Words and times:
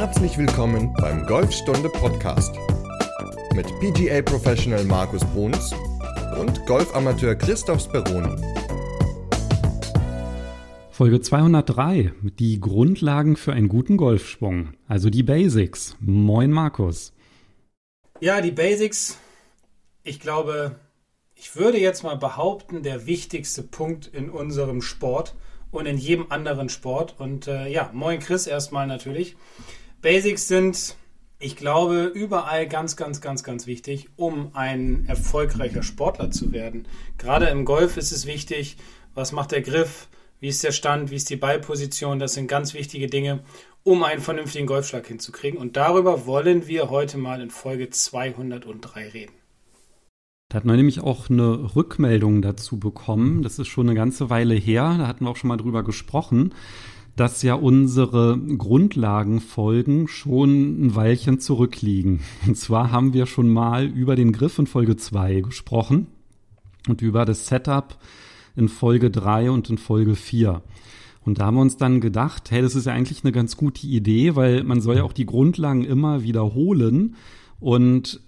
Herzlich 0.00 0.38
willkommen 0.38 0.94
beim 1.00 1.26
Golfstunde 1.26 1.88
Podcast 1.88 2.54
mit 3.52 3.66
PGA 3.80 4.22
Professional 4.22 4.84
Markus 4.84 5.24
Bruns 5.24 5.74
und 6.40 6.64
Golfamateur 6.66 7.34
Christoph 7.34 7.82
Speroni. 7.82 8.40
Folge 10.92 11.20
203, 11.20 12.12
die 12.38 12.60
Grundlagen 12.60 13.34
für 13.34 13.52
einen 13.52 13.66
guten 13.66 13.96
Golfschwung, 13.96 14.74
also 14.86 15.10
die 15.10 15.24
Basics. 15.24 15.96
Moin 15.98 16.52
Markus. 16.52 17.12
Ja, 18.20 18.40
die 18.40 18.52
Basics, 18.52 19.18
ich 20.04 20.20
glaube, 20.20 20.76
ich 21.34 21.56
würde 21.56 21.80
jetzt 21.80 22.04
mal 22.04 22.16
behaupten, 22.16 22.84
der 22.84 23.06
wichtigste 23.06 23.64
Punkt 23.64 24.06
in 24.06 24.30
unserem 24.30 24.80
Sport 24.80 25.34
und 25.72 25.86
in 25.86 25.98
jedem 25.98 26.30
anderen 26.30 26.68
Sport. 26.68 27.16
Und 27.18 27.48
äh, 27.48 27.66
ja, 27.66 27.90
moin 27.92 28.20
Chris 28.20 28.46
erstmal 28.46 28.86
natürlich. 28.86 29.36
Basics 30.00 30.46
sind, 30.46 30.96
ich 31.40 31.56
glaube, 31.56 32.04
überall 32.04 32.68
ganz, 32.68 32.96
ganz, 32.96 33.20
ganz, 33.20 33.42
ganz 33.42 33.66
wichtig, 33.66 34.08
um 34.16 34.50
ein 34.54 35.06
erfolgreicher 35.06 35.82
Sportler 35.82 36.30
zu 36.30 36.52
werden. 36.52 36.86
Gerade 37.16 37.46
im 37.46 37.64
Golf 37.64 37.96
ist 37.96 38.12
es 38.12 38.26
wichtig, 38.26 38.76
was 39.14 39.32
macht 39.32 39.50
der 39.50 39.62
Griff, 39.62 40.08
wie 40.38 40.48
ist 40.48 40.62
der 40.62 40.70
Stand, 40.70 41.10
wie 41.10 41.16
ist 41.16 41.30
die 41.30 41.36
Ballposition, 41.36 42.20
das 42.20 42.34
sind 42.34 42.46
ganz 42.46 42.74
wichtige 42.74 43.08
Dinge, 43.08 43.40
um 43.82 44.04
einen 44.04 44.20
vernünftigen 44.20 44.66
Golfschlag 44.66 45.06
hinzukriegen. 45.06 45.58
Und 45.58 45.76
darüber 45.76 46.26
wollen 46.26 46.68
wir 46.68 46.90
heute 46.90 47.18
mal 47.18 47.40
in 47.40 47.50
Folge 47.50 47.90
203 47.90 49.08
reden. 49.08 49.32
Da 50.48 50.56
hat 50.56 50.64
man 50.64 50.76
nämlich 50.76 51.00
auch 51.00 51.28
eine 51.28 51.74
Rückmeldung 51.76 52.40
dazu 52.40 52.78
bekommen. 52.78 53.42
Das 53.42 53.58
ist 53.58 53.68
schon 53.68 53.88
eine 53.88 53.96
ganze 53.96 54.30
Weile 54.30 54.54
her. 54.54 54.94
Da 54.96 55.06
hatten 55.06 55.24
wir 55.24 55.30
auch 55.30 55.36
schon 55.36 55.48
mal 55.48 55.56
drüber 55.56 55.82
gesprochen, 55.82 56.54
dass 57.18 57.42
ja 57.42 57.54
unsere 57.54 58.38
Grundlagenfolgen 58.38 60.06
schon 60.06 60.86
ein 60.86 60.94
Weilchen 60.94 61.40
zurückliegen. 61.40 62.20
Und 62.46 62.56
zwar 62.56 62.92
haben 62.92 63.12
wir 63.12 63.26
schon 63.26 63.48
mal 63.48 63.86
über 63.86 64.14
den 64.14 64.32
Griff 64.32 64.58
in 64.58 64.68
Folge 64.68 64.96
2 64.96 65.40
gesprochen 65.40 66.06
und 66.88 67.02
über 67.02 67.24
das 67.24 67.48
Setup 67.48 67.98
in 68.54 68.68
Folge 68.68 69.10
3 69.10 69.50
und 69.50 69.68
in 69.68 69.78
Folge 69.78 70.14
4. 70.14 70.62
Und 71.24 71.40
da 71.40 71.46
haben 71.46 71.56
wir 71.56 71.62
uns 71.62 71.76
dann 71.76 72.00
gedacht, 72.00 72.52
hey, 72.52 72.62
das 72.62 72.76
ist 72.76 72.86
ja 72.86 72.92
eigentlich 72.92 73.24
eine 73.24 73.32
ganz 73.32 73.56
gute 73.56 73.86
Idee, 73.86 74.36
weil 74.36 74.62
man 74.62 74.80
soll 74.80 74.96
ja 74.96 75.02
auch 75.02 75.12
die 75.12 75.26
Grundlagen 75.26 75.84
immer 75.84 76.22
wiederholen. 76.22 77.16
Und 77.58 78.20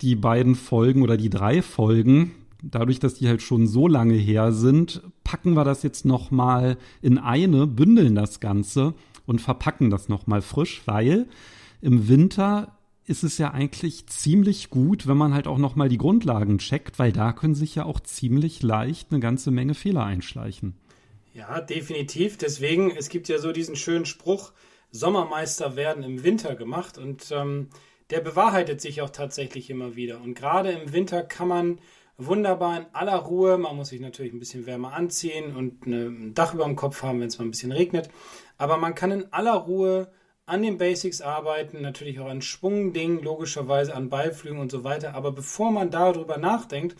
die 0.00 0.16
beiden 0.16 0.54
Folgen 0.54 1.02
oder 1.02 1.16
die 1.16 1.30
drei 1.30 1.60
Folgen, 1.60 2.32
dadurch, 2.70 2.98
dass 2.98 3.14
die 3.14 3.28
halt 3.28 3.42
schon 3.42 3.66
so 3.66 3.88
lange 3.88 4.14
her 4.14 4.52
sind, 4.52 5.02
packen 5.22 5.54
wir 5.54 5.64
das 5.64 5.82
jetzt 5.82 6.04
noch 6.04 6.30
mal 6.30 6.76
in 7.02 7.18
eine, 7.18 7.66
bündeln 7.66 8.14
das 8.14 8.40
Ganze 8.40 8.94
und 9.26 9.40
verpacken 9.40 9.90
das 9.90 10.08
noch 10.08 10.26
mal 10.26 10.42
frisch, 10.42 10.82
weil 10.86 11.26
im 11.80 12.08
Winter 12.08 12.78
ist 13.06 13.22
es 13.22 13.36
ja 13.38 13.50
eigentlich 13.50 14.06
ziemlich 14.06 14.70
gut, 14.70 15.06
wenn 15.06 15.16
man 15.16 15.34
halt 15.34 15.46
auch 15.46 15.58
noch 15.58 15.76
mal 15.76 15.88
die 15.88 15.98
Grundlagen 15.98 16.58
checkt, 16.58 16.98
weil 16.98 17.12
da 17.12 17.32
können 17.32 17.54
sich 17.54 17.74
ja 17.74 17.84
auch 17.84 18.00
ziemlich 18.00 18.62
leicht 18.62 19.10
eine 19.10 19.20
ganze 19.20 19.50
Menge 19.50 19.74
Fehler 19.74 20.04
einschleichen. 20.04 20.74
Ja, 21.34 21.60
definitiv. 21.60 22.38
Deswegen, 22.38 22.90
es 22.90 23.08
gibt 23.08 23.28
ja 23.28 23.38
so 23.38 23.52
diesen 23.52 23.76
schönen 23.76 24.06
Spruch, 24.06 24.52
Sommermeister 24.90 25.76
werden 25.76 26.04
im 26.04 26.22
Winter 26.22 26.54
gemacht 26.54 26.96
und 26.96 27.30
ähm, 27.32 27.68
der 28.10 28.20
bewahrheitet 28.20 28.80
sich 28.80 29.02
auch 29.02 29.10
tatsächlich 29.10 29.68
immer 29.68 29.96
wieder. 29.96 30.20
Und 30.20 30.34
gerade 30.34 30.70
im 30.70 30.92
Winter 30.92 31.22
kann 31.22 31.48
man 31.48 31.78
wunderbar 32.16 32.76
in 32.78 32.86
aller 32.92 33.16
Ruhe, 33.16 33.58
man 33.58 33.76
muss 33.76 33.88
sich 33.88 34.00
natürlich 34.00 34.32
ein 34.32 34.38
bisschen 34.38 34.66
wärmer 34.66 34.92
anziehen 34.92 35.54
und 35.54 35.86
ein 35.86 36.34
Dach 36.34 36.54
über 36.54 36.64
dem 36.64 36.76
Kopf 36.76 37.02
haben, 37.02 37.20
wenn 37.20 37.28
es 37.28 37.38
mal 37.38 37.44
ein 37.44 37.50
bisschen 37.50 37.72
regnet, 37.72 38.08
aber 38.58 38.76
man 38.76 38.94
kann 38.94 39.10
in 39.10 39.32
aller 39.32 39.54
Ruhe 39.54 40.12
an 40.46 40.62
den 40.62 40.78
Basics 40.78 41.20
arbeiten, 41.22 41.80
natürlich 41.80 42.20
auch 42.20 42.28
an 42.28 42.42
Schwungdingen, 42.42 43.22
logischerweise 43.22 43.94
an 43.94 44.10
Beiflügen 44.10 44.58
und 44.58 44.70
so 44.70 44.84
weiter. 44.84 45.14
Aber 45.14 45.32
bevor 45.32 45.70
man 45.70 45.90
darüber 45.90 46.36
nachdenkt, 46.36 46.96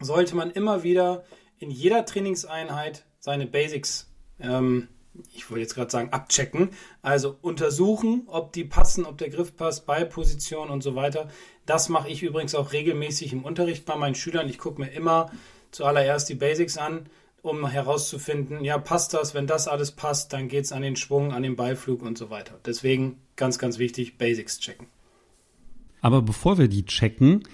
sollte 0.00 0.36
man 0.36 0.50
immer 0.50 0.82
wieder 0.82 1.24
in 1.58 1.70
jeder 1.70 2.04
Trainingseinheit 2.04 3.06
seine 3.18 3.46
Basics, 3.46 4.12
ähm, 4.38 4.88
ich 5.34 5.50
wollte 5.50 5.62
jetzt 5.62 5.74
gerade 5.74 5.90
sagen, 5.90 6.12
abchecken. 6.12 6.70
Also 7.02 7.36
untersuchen, 7.42 8.24
ob 8.26 8.52
die 8.52 8.64
passen, 8.64 9.04
ob 9.04 9.18
der 9.18 9.30
Griff 9.30 9.56
passt, 9.56 9.86
Ballposition 9.86 10.70
und 10.70 10.82
so 10.82 10.94
weiter. 10.94 11.28
Das 11.66 11.88
mache 11.88 12.08
ich 12.08 12.22
übrigens 12.22 12.54
auch 12.54 12.72
regelmäßig 12.72 13.32
im 13.32 13.44
Unterricht 13.44 13.84
bei 13.84 13.96
meinen 13.96 14.14
Schülern. 14.14 14.48
Ich 14.48 14.58
gucke 14.58 14.80
mir 14.80 14.90
immer 14.90 15.30
zuallererst 15.70 16.28
die 16.28 16.34
Basics 16.34 16.78
an 16.78 17.08
um 17.46 17.66
herauszufinden, 17.66 18.64
ja, 18.64 18.76
passt 18.76 19.14
das? 19.14 19.34
Wenn 19.34 19.46
das 19.46 19.68
alles 19.68 19.92
passt, 19.92 20.32
dann 20.32 20.48
geht 20.48 20.64
es 20.64 20.72
an 20.72 20.82
den 20.82 20.96
Schwung, 20.96 21.32
an 21.32 21.42
den 21.42 21.56
Beiflug 21.56 22.02
und 22.02 22.18
so 22.18 22.28
weiter. 22.28 22.58
Deswegen 22.66 23.18
ganz, 23.36 23.58
ganz 23.58 23.78
wichtig, 23.78 24.18
Basics 24.18 24.58
checken. 24.58 24.88
Aber 26.00 26.22
bevor 26.22 26.58
wir 26.58 26.68
die 26.68 26.84
checken, 26.84 27.44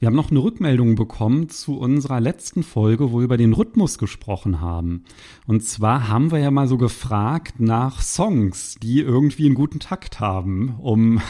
wir 0.00 0.06
haben 0.06 0.16
noch 0.16 0.30
eine 0.30 0.42
Rückmeldung 0.42 0.94
bekommen 0.94 1.50
zu 1.50 1.78
unserer 1.78 2.20
letzten 2.20 2.62
Folge, 2.62 3.12
wo 3.12 3.18
wir 3.18 3.24
über 3.24 3.36
den 3.36 3.52
Rhythmus 3.52 3.98
gesprochen 3.98 4.62
haben. 4.62 5.04
Und 5.46 5.62
zwar 5.62 6.08
haben 6.08 6.32
wir 6.32 6.38
ja 6.38 6.50
mal 6.50 6.66
so 6.66 6.78
gefragt 6.78 7.60
nach 7.60 8.00
Songs, 8.00 8.76
die 8.82 9.00
irgendwie 9.00 9.44
einen 9.44 9.54
guten 9.54 9.78
Takt 9.78 10.18
haben, 10.18 10.76
um 10.78 11.20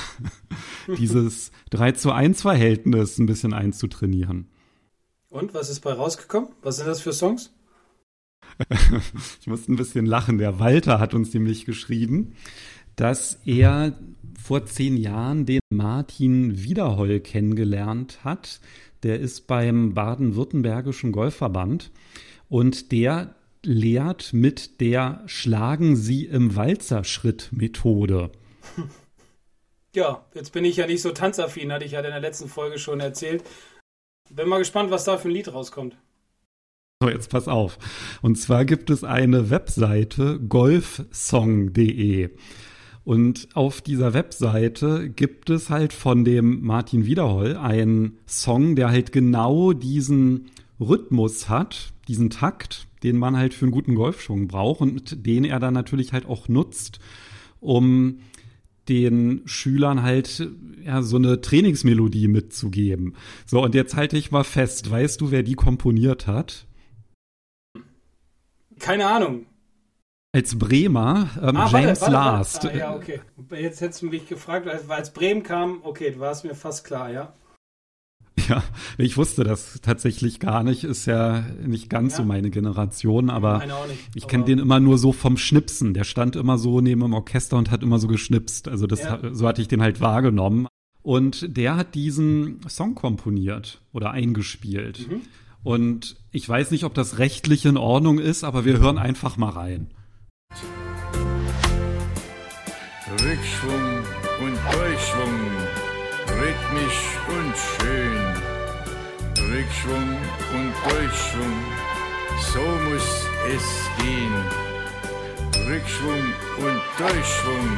dieses 0.98 1.50
3 1.70 1.92
zu 1.92 2.12
1 2.12 2.42
Verhältnis 2.42 3.18
ein 3.18 3.26
bisschen 3.26 3.52
einzutrainieren. 3.52 4.48
Und 5.30 5.52
was 5.52 5.68
ist 5.68 5.80
bei 5.80 5.92
rausgekommen? 5.92 6.50
Was 6.62 6.76
sind 6.76 6.86
das 6.86 7.00
für 7.00 7.12
Songs? 7.12 7.52
ich 9.40 9.48
musste 9.48 9.72
ein 9.72 9.76
bisschen 9.76 10.06
lachen. 10.06 10.38
Der 10.38 10.60
Walter 10.60 11.00
hat 11.00 11.12
uns 11.12 11.34
nämlich 11.34 11.64
geschrieben, 11.64 12.34
dass 12.94 13.40
er 13.46 13.98
vor 14.42 14.66
zehn 14.66 14.96
Jahren 14.96 15.46
den 15.46 15.60
Martin 15.70 16.62
Wiederheul 16.62 17.20
kennengelernt 17.20 18.24
hat. 18.24 18.60
Der 19.02 19.20
ist 19.20 19.46
beim 19.46 19.94
Baden-Württembergischen 19.94 21.12
Golfverband 21.12 21.90
und 22.48 22.92
der 22.92 23.34
lehrt 23.62 24.32
mit 24.32 24.80
der 24.80 25.22
Schlagen 25.26 25.96
Sie 25.96 26.24
im 26.24 26.56
Walzerschritt 26.56 27.48
Methode. 27.52 28.30
Ja, 29.92 30.24
jetzt 30.34 30.52
bin 30.52 30.64
ich 30.64 30.76
ja 30.76 30.86
nicht 30.86 31.02
so 31.02 31.10
tanzaffin, 31.10 31.72
hatte 31.72 31.84
ich 31.84 31.90
ja 31.90 31.98
in 31.98 32.12
der 32.12 32.20
letzten 32.20 32.48
Folge 32.48 32.78
schon 32.78 33.00
erzählt. 33.00 33.42
Bin 34.30 34.48
mal 34.48 34.58
gespannt, 34.58 34.92
was 34.92 35.02
da 35.02 35.18
für 35.18 35.26
ein 35.26 35.34
Lied 35.34 35.52
rauskommt. 35.52 35.96
So, 37.02 37.08
jetzt 37.08 37.28
pass 37.28 37.48
auf. 37.48 37.76
Und 38.22 38.36
zwar 38.36 38.64
gibt 38.64 38.88
es 38.88 39.02
eine 39.02 39.50
Webseite 39.50 40.38
golfsong.de. 40.38 42.30
Und 43.04 43.48
auf 43.54 43.80
dieser 43.80 44.12
Webseite 44.12 45.08
gibt 45.08 45.50
es 45.50 45.70
halt 45.70 45.92
von 45.92 46.24
dem 46.24 46.60
Martin 46.62 47.06
Wiederhol 47.06 47.56
einen 47.56 48.18
Song, 48.26 48.76
der 48.76 48.90
halt 48.90 49.10
genau 49.12 49.72
diesen 49.72 50.50
Rhythmus 50.78 51.48
hat, 51.48 51.92
diesen 52.08 52.30
Takt, 52.30 52.86
den 53.02 53.16
man 53.16 53.36
halt 53.36 53.54
für 53.54 53.64
einen 53.64 53.72
guten 53.72 53.94
Golfschwung 53.94 54.48
braucht 54.48 54.80
und 54.80 55.26
den 55.26 55.44
er 55.44 55.60
dann 55.60 55.74
natürlich 55.74 56.12
halt 56.12 56.26
auch 56.26 56.48
nutzt, 56.48 57.00
um 57.60 58.20
den 58.88 59.42
Schülern 59.44 60.02
halt 60.02 60.48
ja 60.84 61.02
so 61.02 61.16
eine 61.16 61.40
Trainingsmelodie 61.40 62.28
mitzugeben. 62.28 63.14
So, 63.46 63.62
und 63.62 63.74
jetzt 63.74 63.94
halte 63.94 64.18
ich 64.18 64.30
mal 64.30 64.44
fest, 64.44 64.90
weißt 64.90 65.20
du, 65.20 65.30
wer 65.30 65.42
die 65.42 65.54
komponiert 65.54 66.26
hat? 66.26 66.66
Keine 68.78 69.06
Ahnung. 69.06 69.46
Als 70.32 70.56
Bremer, 70.56 71.28
ähm, 71.42 71.56
ah, 71.56 71.68
James 71.72 72.00
warte, 72.02 72.12
warte, 72.12 72.12
Last. 72.12 72.66
Ah, 72.66 72.76
ja, 72.76 72.94
okay. 72.94 73.20
Jetzt 73.50 73.80
hättest 73.80 74.02
du 74.02 74.06
mich 74.06 74.28
gefragt, 74.28 74.68
als, 74.68 74.88
als 74.88 75.12
Bremen 75.12 75.42
kam, 75.42 75.80
okay, 75.82 76.14
war 76.18 76.30
es 76.30 76.44
mir 76.44 76.54
fast 76.54 76.84
klar, 76.84 77.10
ja. 77.10 77.34
Ja, 78.48 78.62
ich 78.96 79.16
wusste 79.16 79.44
das 79.44 79.80
tatsächlich 79.82 80.40
gar 80.40 80.62
nicht. 80.62 80.84
Ist 80.84 81.06
ja 81.06 81.44
nicht 81.64 81.90
ganz 81.90 82.12
ja. 82.12 82.18
so 82.18 82.24
meine 82.24 82.50
Generation, 82.50 83.28
aber 83.28 83.62
ich 84.14 84.28
kenne 84.28 84.44
den 84.44 84.58
immer 84.58 84.80
nur 84.80 84.98
so 84.98 85.12
vom 85.12 85.36
Schnipsen. 85.36 85.94
Der 85.94 86.04
stand 86.04 86.36
immer 86.36 86.58
so 86.58 86.80
neben 86.80 87.02
dem 87.02 87.12
Orchester 87.12 87.56
und 87.56 87.70
hat 87.70 87.82
immer 87.82 87.98
so 87.98 88.08
geschnipst. 88.08 88.68
Also 88.68 88.86
das, 88.86 89.02
ja. 89.02 89.20
so 89.32 89.46
hatte 89.46 89.60
ich 89.62 89.68
den 89.68 89.82
halt 89.82 90.00
wahrgenommen. 90.00 90.68
Und 91.02 91.56
der 91.56 91.76
hat 91.76 91.94
diesen 91.94 92.60
Song 92.68 92.94
komponiert 92.94 93.82
oder 93.92 94.10
eingespielt. 94.10 95.10
Mhm. 95.10 95.20
Und 95.62 96.16
ich 96.30 96.48
weiß 96.48 96.70
nicht, 96.70 96.84
ob 96.84 96.94
das 96.94 97.18
rechtlich 97.18 97.66
in 97.66 97.76
Ordnung 97.76 98.18
ist, 98.18 98.44
aber 98.44 98.64
wir 98.64 98.78
hören 98.78 98.98
einfach 98.98 99.36
mal 99.36 99.50
rein. 99.50 99.90
Rückschwung 103.10 104.04
und 104.40 104.58
Durchschwung, 104.72 105.40
rhythmisch 106.28 107.02
und 107.28 107.54
schön. 107.56 108.16
Rückschwung 109.50 110.16
und 110.54 110.72
Durchschwung, 110.88 111.56
so 112.52 112.60
muss 112.88 113.26
es 113.48 113.90
gehen. 113.98 114.34
Rückschwung 115.68 116.22
und 116.58 116.80
Durchschwung, 116.98 117.68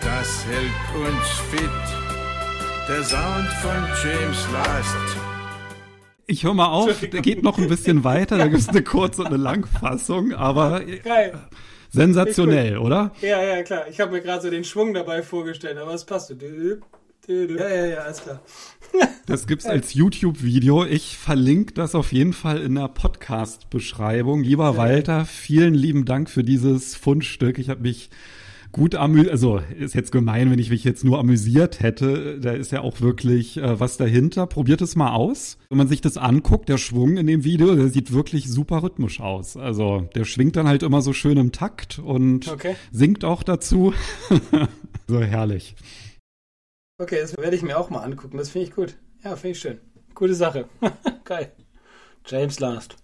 das 0.00 0.44
hält 0.46 1.06
uns 1.06 1.28
fit. 1.50 2.88
Der 2.88 3.04
Sound 3.04 3.48
von 3.60 3.84
James 4.02 4.46
Last 4.52 5.16
ich 6.30 6.44
höre 6.44 6.52
mal 6.52 6.66
auf, 6.66 7.00
der 7.00 7.22
geht 7.22 7.42
noch 7.42 7.56
ein 7.56 7.68
bisschen 7.68 8.04
weiter, 8.04 8.36
da 8.36 8.48
gibt 8.48 8.60
es 8.60 8.68
eine 8.68 8.82
kurze 8.82 9.22
und 9.22 9.28
eine 9.28 9.38
Langfassung, 9.38 10.34
aber 10.34 10.82
Geil. 11.02 11.32
Sensationell, 11.90 12.78
oder? 12.78 13.12
Ja, 13.20 13.42
ja, 13.42 13.62
klar. 13.62 13.86
Ich 13.88 14.00
habe 14.00 14.12
mir 14.12 14.20
gerade 14.20 14.42
so 14.42 14.50
den 14.50 14.64
Schwung 14.64 14.94
dabei 14.94 15.22
vorgestellt, 15.22 15.78
aber 15.78 15.94
es 15.94 16.04
passt. 16.04 16.34
Ja, 17.28 17.68
ja, 17.68 17.86
ja, 17.86 17.96
alles 17.98 18.22
klar. 18.22 18.40
Das 19.26 19.46
gibt's 19.46 19.66
als 19.66 19.92
YouTube-Video. 19.92 20.86
Ich 20.86 21.18
verlinke 21.18 21.74
das 21.74 21.94
auf 21.94 22.12
jeden 22.12 22.32
Fall 22.32 22.62
in 22.62 22.76
der 22.76 22.88
Podcast-Beschreibung. 22.88 24.42
Lieber. 24.42 24.78
Walter, 24.78 25.26
vielen 25.26 25.74
lieben 25.74 26.06
Dank 26.06 26.30
für 26.30 26.42
dieses 26.42 26.94
Fundstück. 26.94 27.58
Ich 27.58 27.68
habe 27.68 27.82
mich 27.82 28.08
gut 28.72 28.94
amüsiert, 28.94 29.32
also 29.32 29.60
ist 29.78 29.94
jetzt 29.94 30.12
gemein, 30.12 30.50
wenn 30.50 30.58
ich 30.58 30.70
mich 30.70 30.84
jetzt 30.84 31.04
nur 31.04 31.18
amüsiert 31.18 31.80
hätte. 31.80 32.38
Da 32.40 32.52
ist 32.52 32.72
ja 32.72 32.80
auch 32.80 33.00
wirklich 33.00 33.56
äh, 33.56 33.80
was 33.80 33.96
dahinter. 33.96 34.46
Probiert 34.46 34.80
es 34.80 34.96
mal 34.96 35.12
aus. 35.12 35.58
Wenn 35.68 35.78
man 35.78 35.88
sich 35.88 36.00
das 36.00 36.16
anguckt, 36.16 36.68
der 36.68 36.78
Schwung 36.78 37.16
in 37.16 37.26
dem 37.26 37.44
Video, 37.44 37.74
der 37.74 37.88
sieht 37.88 38.12
wirklich 38.12 38.48
super 38.50 38.82
rhythmisch 38.82 39.20
aus. 39.20 39.56
Also 39.56 40.08
der 40.14 40.24
schwingt 40.24 40.56
dann 40.56 40.68
halt 40.68 40.82
immer 40.82 41.02
so 41.02 41.12
schön 41.12 41.38
im 41.38 41.52
Takt 41.52 41.98
und 41.98 42.48
okay. 42.48 42.76
singt 42.92 43.24
auch 43.24 43.42
dazu. 43.42 43.92
so 45.08 45.20
herrlich. 45.20 45.74
Okay, 47.00 47.18
das 47.20 47.36
werde 47.36 47.56
ich 47.56 47.62
mir 47.62 47.78
auch 47.78 47.90
mal 47.90 48.00
angucken. 48.00 48.38
Das 48.38 48.50
finde 48.50 48.68
ich 48.68 48.74
gut. 48.74 48.96
Ja, 49.24 49.36
finde 49.36 49.52
ich 49.52 49.60
schön. 49.60 49.78
Gute 50.14 50.34
Sache. 50.34 50.68
Geil. 51.24 51.52
James 52.26 52.60
Last. 52.60 52.96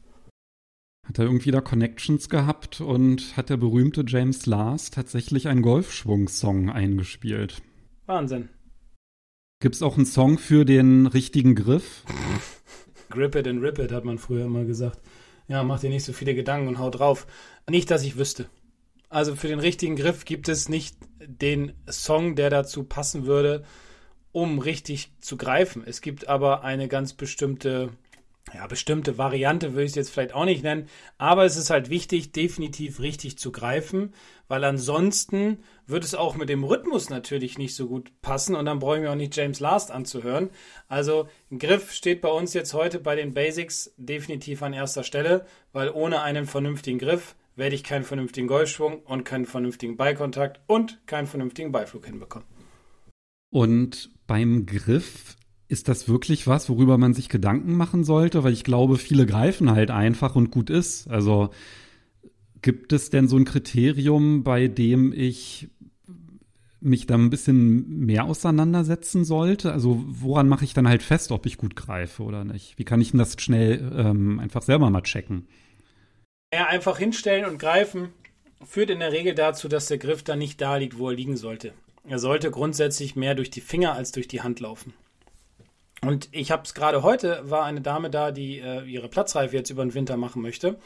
Hat 1.15 1.21
er 1.21 1.27
irgendwie 1.27 1.53
da 1.53 1.61
Connections 1.61 2.29
gehabt 2.29 2.81
und 2.81 3.37
hat 3.37 3.49
der 3.49 3.57
berühmte 3.57 4.03
James 4.05 4.47
Last 4.47 4.95
tatsächlich 4.95 5.47
einen 5.47 5.63
Golfschwung-Song 5.63 6.71
eingespielt. 6.71 7.63
Wahnsinn. 8.07 8.49
Gibt 9.61 9.77
es 9.77 9.83
auch 9.83 9.97
einen 9.97 10.07
Song 10.07 10.39
für 10.39 10.65
den 10.65 11.07
richtigen 11.07 11.55
Griff? 11.55 12.03
Grip 13.11 13.37
it 13.37 13.47
and 13.47 13.63
rip 13.63 13.79
it, 13.79 13.93
hat 13.93 14.05
man 14.05 14.19
früher 14.19 14.47
immer 14.47 14.65
gesagt. 14.65 15.01
Ja, 15.47 15.63
mach 15.63 15.79
dir 15.79 15.89
nicht 15.89 16.03
so 16.03 16.13
viele 16.13 16.35
Gedanken 16.35 16.67
und 16.67 16.81
hau 16.81 16.91
drauf. 16.91 17.29
Nicht, 17.71 17.93
dass 17.93 18.03
ich 18.03 18.19
wüsste. 18.19 18.47
Also 19.09 19.37
für 19.37 19.47
den 19.47 19.61
richtigen 19.61 19.95
Griff 19.95 20.25
gibt 20.25 20.49
es 20.49 20.69
nicht 20.69 20.97
den 21.25 21.75
Song, 21.89 22.35
der 22.35 22.51
dazu 22.51 22.83
passen 22.83 23.25
würde 23.25 23.63
um 24.35 24.59
richtig 24.59 25.13
zu 25.21 25.37
greifen. 25.37 25.85
Es 25.87 26.01
gibt 26.01 26.27
aber 26.27 26.65
eine 26.65 26.89
ganz 26.89 27.13
bestimmte, 27.13 27.91
ja, 28.53 28.67
bestimmte 28.67 29.17
Variante, 29.17 29.73
würde 29.73 29.85
ich 29.85 29.93
es 29.93 29.97
jetzt 29.97 30.11
vielleicht 30.11 30.35
auch 30.35 30.45
nicht 30.45 30.63
nennen, 30.63 30.89
aber 31.17 31.45
es 31.45 31.57
ist 31.57 31.71
halt 31.71 31.89
wichtig, 31.89 32.33
definitiv 32.33 33.01
richtig 33.01 33.39
zu 33.39 33.51
greifen, 33.51 34.13
weil 34.49 34.65
ansonsten 34.65 35.59
wird 35.87 36.05
es 36.05 36.15
auch 36.15 36.37
mit 36.37 36.51
dem 36.51 36.63
Rhythmus 36.63 37.09
natürlich 37.09 37.57
nicht 37.57 37.75
so 37.75 37.87
gut 37.87 38.13
passen 38.21 38.55
und 38.55 38.67
dann 38.67 38.79
brauche 38.79 38.97
ich 38.97 39.03
mir 39.03 39.11
auch 39.11 39.17
nicht 39.17 39.35
James 39.35 39.61
Last 39.61 39.91
anzuhören. 39.91 40.51
Also 40.89 41.29
Griff 41.59 41.93
steht 41.93 42.21
bei 42.21 42.29
uns 42.29 42.53
jetzt 42.53 42.75
heute 42.75 43.01
bei 43.01 43.17
den 43.17 43.33
Basics 43.33 43.95
definitiv 43.97 44.63
an 44.63 44.75
erster 44.75 45.05
Stelle, 45.05 45.47
weil 45.73 45.91
ohne 45.91 46.21
einen 46.23 46.47
vernünftigen 46.47 46.99
Griff 46.99 47.37
werde 47.57 47.75
ich 47.75 47.85
keinen 47.85 48.05
vernünftigen 48.05 48.47
Golfschwung 48.47 49.01
und 49.03 49.25
keinen 49.25 49.47
vernünftigen 49.47 49.97
Beikontakt 49.97 50.61
und 50.67 51.01
keinen 51.07 51.27
vernünftigen 51.27 51.73
Beiflug 51.73 52.07
hinbekommen. 52.07 52.47
Und 53.51 54.11
beim 54.27 54.67
Griff 54.67 55.37
ist 55.69 55.89
das 55.89 56.09
wirklich 56.09 56.47
was, 56.47 56.69
worüber 56.69 56.99
man 56.99 57.15
sich 57.15 57.29
Gedanken 57.29 57.77
machen 57.77 58.05
sollte? 58.05 58.45
Weil 58.45 58.53
ich 58.53 58.65
glaube, 58.65 58.99
viele 58.99 59.27
greifen 59.27 59.71
halt 59.71 59.91
einfach 59.91 60.37
und 60.37 60.51
gut 60.51 60.71
ist. 60.71 61.09
Also 61.09 61.51
gibt 62.63 62.93
es 62.93 63.11
denn 63.11 63.29
so 63.29 63.37
ein 63.37 63.45
Kriterium, 63.45 64.43
bei 64.45 64.69
dem 64.69 65.13
ich 65.13 65.69
mich 66.81 67.07
da 67.07 67.15
ein 67.15 67.31
bisschen 67.31 68.01
mehr 68.01 68.25
auseinandersetzen 68.25 69.25
sollte? 69.25 69.73
Also 69.73 70.05
woran 70.07 70.49
mache 70.49 70.65
ich 70.65 70.75
dann 70.75 70.87
halt 70.87 71.03
fest, 71.03 71.33
ob 71.33 71.47
ich 71.47 71.57
gut 71.57 71.77
greife 71.77 72.23
oder 72.23 72.45
nicht? 72.45 72.79
Wie 72.79 72.85
kann 72.85 73.01
ich 73.01 73.11
denn 73.11 73.19
das 73.19 73.37
schnell 73.39 73.91
ähm, 73.97 74.39
einfach 74.39 74.63
selber 74.63 74.91
mal 74.91 75.03
checken? 75.03 75.49
Ja, 76.53 76.67
einfach 76.67 76.99
hinstellen 76.99 77.47
und 77.47 77.59
greifen 77.59 78.11
führt 78.65 78.91
in 78.91 79.01
der 79.01 79.13
Regel 79.13 79.35
dazu, 79.35 79.69
dass 79.69 79.87
der 79.87 79.99
Griff 79.99 80.23
dann 80.23 80.39
nicht 80.39 80.61
da 80.61 80.77
liegt, 80.77 80.99
wo 80.99 81.11
er 81.11 81.17
liegen 81.17 81.37
sollte. 81.37 81.73
Er 82.07 82.19
sollte 82.19 82.51
grundsätzlich 82.51 83.17
mehr 83.17 83.35
durch 83.35 83.51
die 83.51 83.61
Finger 83.61 83.95
als 83.95 84.13
durch 84.13 84.29
die 84.29 84.43
Hand 84.43 84.61
laufen. 84.61 84.93
Und 86.07 86.29
ich 86.33 86.51
habe 86.51 86.65
es 86.65 86.75
gerade 86.75 87.03
heute, 87.03 87.41
war 87.49 87.65
eine 87.65 87.81
Dame 87.81 88.11
da, 88.11 88.31
die 88.31 88.59
äh, 88.59 88.85
ihre 88.85 89.09
Platzreife 89.09 89.57
jetzt 89.57 89.71
über 89.71 89.83
den 89.85 89.95
Winter 89.95 90.17
machen 90.17 90.43
möchte. 90.43 90.77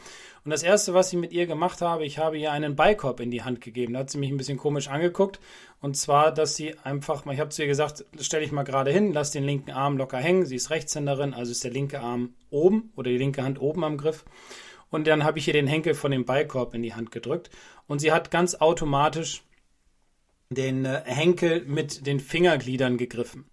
Und 0.45 0.51
das 0.51 0.63
Erste, 0.63 0.93
was 0.93 1.11
ich 1.11 1.19
mit 1.19 1.33
ihr 1.33 1.45
gemacht 1.45 1.81
habe, 1.81 2.05
ich 2.05 2.17
habe 2.17 2.37
ihr 2.37 2.51
einen 2.53 2.75
Beikorb 2.77 3.19
in 3.19 3.29
die 3.29 3.43
Hand 3.43 3.59
gegeben. 3.59 3.93
Da 3.93 3.99
hat 3.99 4.09
sie 4.09 4.17
mich 4.17 4.31
ein 4.31 4.37
bisschen 4.37 4.57
komisch 4.57 4.87
angeguckt. 4.87 5.39
Und 5.81 5.97
zwar, 5.97 6.33
dass 6.33 6.55
sie 6.55 6.77
einfach 6.79 7.25
mal, 7.25 7.33
ich 7.33 7.41
habe 7.41 7.49
zu 7.49 7.61
ihr 7.61 7.67
gesagt, 7.67 8.05
stell 8.19 8.41
dich 8.41 8.53
mal 8.53 8.63
gerade 8.63 8.91
hin, 8.91 9.11
lass 9.11 9.31
den 9.31 9.43
linken 9.43 9.71
Arm 9.71 9.97
locker 9.97 10.19
hängen. 10.19 10.45
Sie 10.45 10.55
ist 10.55 10.69
Rechtshänderin, 10.69 11.33
also 11.33 11.51
ist 11.51 11.63
der 11.63 11.71
linke 11.71 11.99
Arm 11.99 12.33
oben 12.49 12.93
oder 12.95 13.09
die 13.09 13.17
linke 13.17 13.43
Hand 13.43 13.59
oben 13.59 13.83
am 13.83 13.97
Griff. 13.97 14.23
Und 14.89 15.05
dann 15.05 15.23
habe 15.25 15.39
ich 15.39 15.47
ihr 15.47 15.53
den 15.53 15.67
Henkel 15.67 15.95
von 15.95 16.11
dem 16.11 16.25
Beikorb 16.25 16.73
in 16.73 16.81
die 16.81 16.93
Hand 16.93 17.11
gedrückt. 17.11 17.49
Und 17.87 17.99
sie 17.99 18.13
hat 18.13 18.31
ganz 18.31 18.55
automatisch 18.55 19.43
den 20.49 20.85
äh, 20.85 21.01
Henkel 21.03 21.65
mit 21.65 22.07
den 22.07 22.19
Fingergliedern 22.19 22.97
gegriffen. 22.97 23.45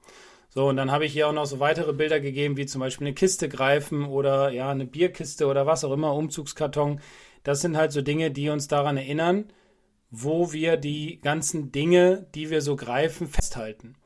So, 0.56 0.70
und 0.70 0.78
dann 0.78 0.90
habe 0.90 1.04
ich 1.04 1.12
hier 1.12 1.28
auch 1.28 1.34
noch 1.34 1.44
so 1.44 1.60
weitere 1.60 1.92
Bilder 1.92 2.18
gegeben, 2.18 2.56
wie 2.56 2.64
zum 2.64 2.80
Beispiel 2.80 3.08
eine 3.08 3.14
Kiste 3.14 3.46
greifen 3.46 4.06
oder 4.06 4.48
ja, 4.48 4.70
eine 4.70 4.86
Bierkiste 4.86 5.48
oder 5.48 5.66
was 5.66 5.84
auch 5.84 5.92
immer, 5.92 6.14
Umzugskarton. 6.14 7.02
Das 7.42 7.60
sind 7.60 7.76
halt 7.76 7.92
so 7.92 8.00
Dinge, 8.00 8.30
die 8.30 8.48
uns 8.48 8.66
daran 8.66 8.96
erinnern, 8.96 9.52
wo 10.10 10.54
wir 10.54 10.78
die 10.78 11.20
ganzen 11.20 11.72
Dinge, 11.72 12.26
die 12.34 12.48
wir 12.48 12.62
so 12.62 12.74
greifen, 12.74 13.28
festhalten. 13.28 13.96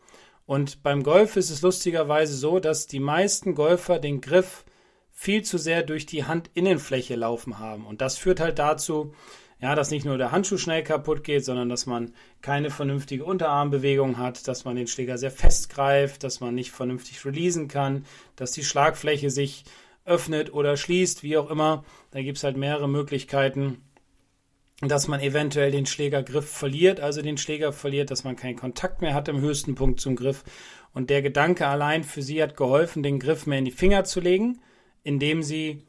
Und 0.44 0.82
beim 0.82 1.04
Golf 1.04 1.36
ist 1.36 1.50
es 1.50 1.62
lustigerweise 1.62 2.34
so, 2.34 2.58
dass 2.58 2.88
die 2.88 2.98
meisten 2.98 3.54
Golfer 3.54 4.00
den 4.00 4.20
Griff 4.20 4.64
viel 5.12 5.42
zu 5.44 5.56
sehr 5.56 5.84
durch 5.84 6.04
die 6.04 6.26
Handinnenfläche 6.26 7.14
laufen 7.14 7.60
haben. 7.60 7.86
Und 7.86 8.00
das 8.00 8.18
führt 8.18 8.40
halt 8.40 8.58
dazu, 8.58 9.14
ja, 9.60 9.74
dass 9.74 9.90
nicht 9.90 10.06
nur 10.06 10.16
der 10.16 10.32
Handschuh 10.32 10.56
schnell 10.56 10.82
kaputt 10.82 11.22
geht, 11.22 11.44
sondern 11.44 11.68
dass 11.68 11.86
man 11.86 12.14
keine 12.40 12.70
vernünftige 12.70 13.24
Unterarmbewegung 13.24 14.16
hat, 14.16 14.48
dass 14.48 14.64
man 14.64 14.76
den 14.76 14.86
Schläger 14.86 15.18
sehr 15.18 15.30
fest 15.30 15.68
greift, 15.68 16.24
dass 16.24 16.40
man 16.40 16.54
nicht 16.54 16.70
vernünftig 16.70 17.24
releasen 17.24 17.68
kann, 17.68 18.06
dass 18.36 18.52
die 18.52 18.64
Schlagfläche 18.64 19.30
sich 19.30 19.64
öffnet 20.06 20.52
oder 20.52 20.76
schließt, 20.76 21.22
wie 21.22 21.36
auch 21.36 21.50
immer. 21.50 21.84
Da 22.10 22.22
gibt 22.22 22.38
es 22.38 22.44
halt 22.44 22.56
mehrere 22.56 22.88
Möglichkeiten, 22.88 23.82
dass 24.80 25.08
man 25.08 25.20
eventuell 25.20 25.70
den 25.70 25.84
Schlägergriff 25.84 26.50
verliert, 26.50 27.00
also 27.00 27.20
den 27.20 27.36
Schläger 27.36 27.72
verliert, 27.72 28.10
dass 28.10 28.24
man 28.24 28.36
keinen 28.36 28.56
Kontakt 28.56 29.02
mehr 29.02 29.12
hat 29.12 29.28
im 29.28 29.42
höchsten 29.42 29.74
Punkt 29.74 30.00
zum 30.00 30.16
Griff. 30.16 30.42
Und 30.94 31.10
der 31.10 31.20
Gedanke 31.20 31.66
allein 31.66 32.02
für 32.02 32.22
sie 32.22 32.42
hat 32.42 32.56
geholfen, 32.56 33.02
den 33.02 33.18
Griff 33.18 33.46
mehr 33.46 33.58
in 33.58 33.66
die 33.66 33.70
Finger 33.70 34.04
zu 34.04 34.20
legen, 34.20 34.60
indem 35.04 35.42
sie 35.42 35.82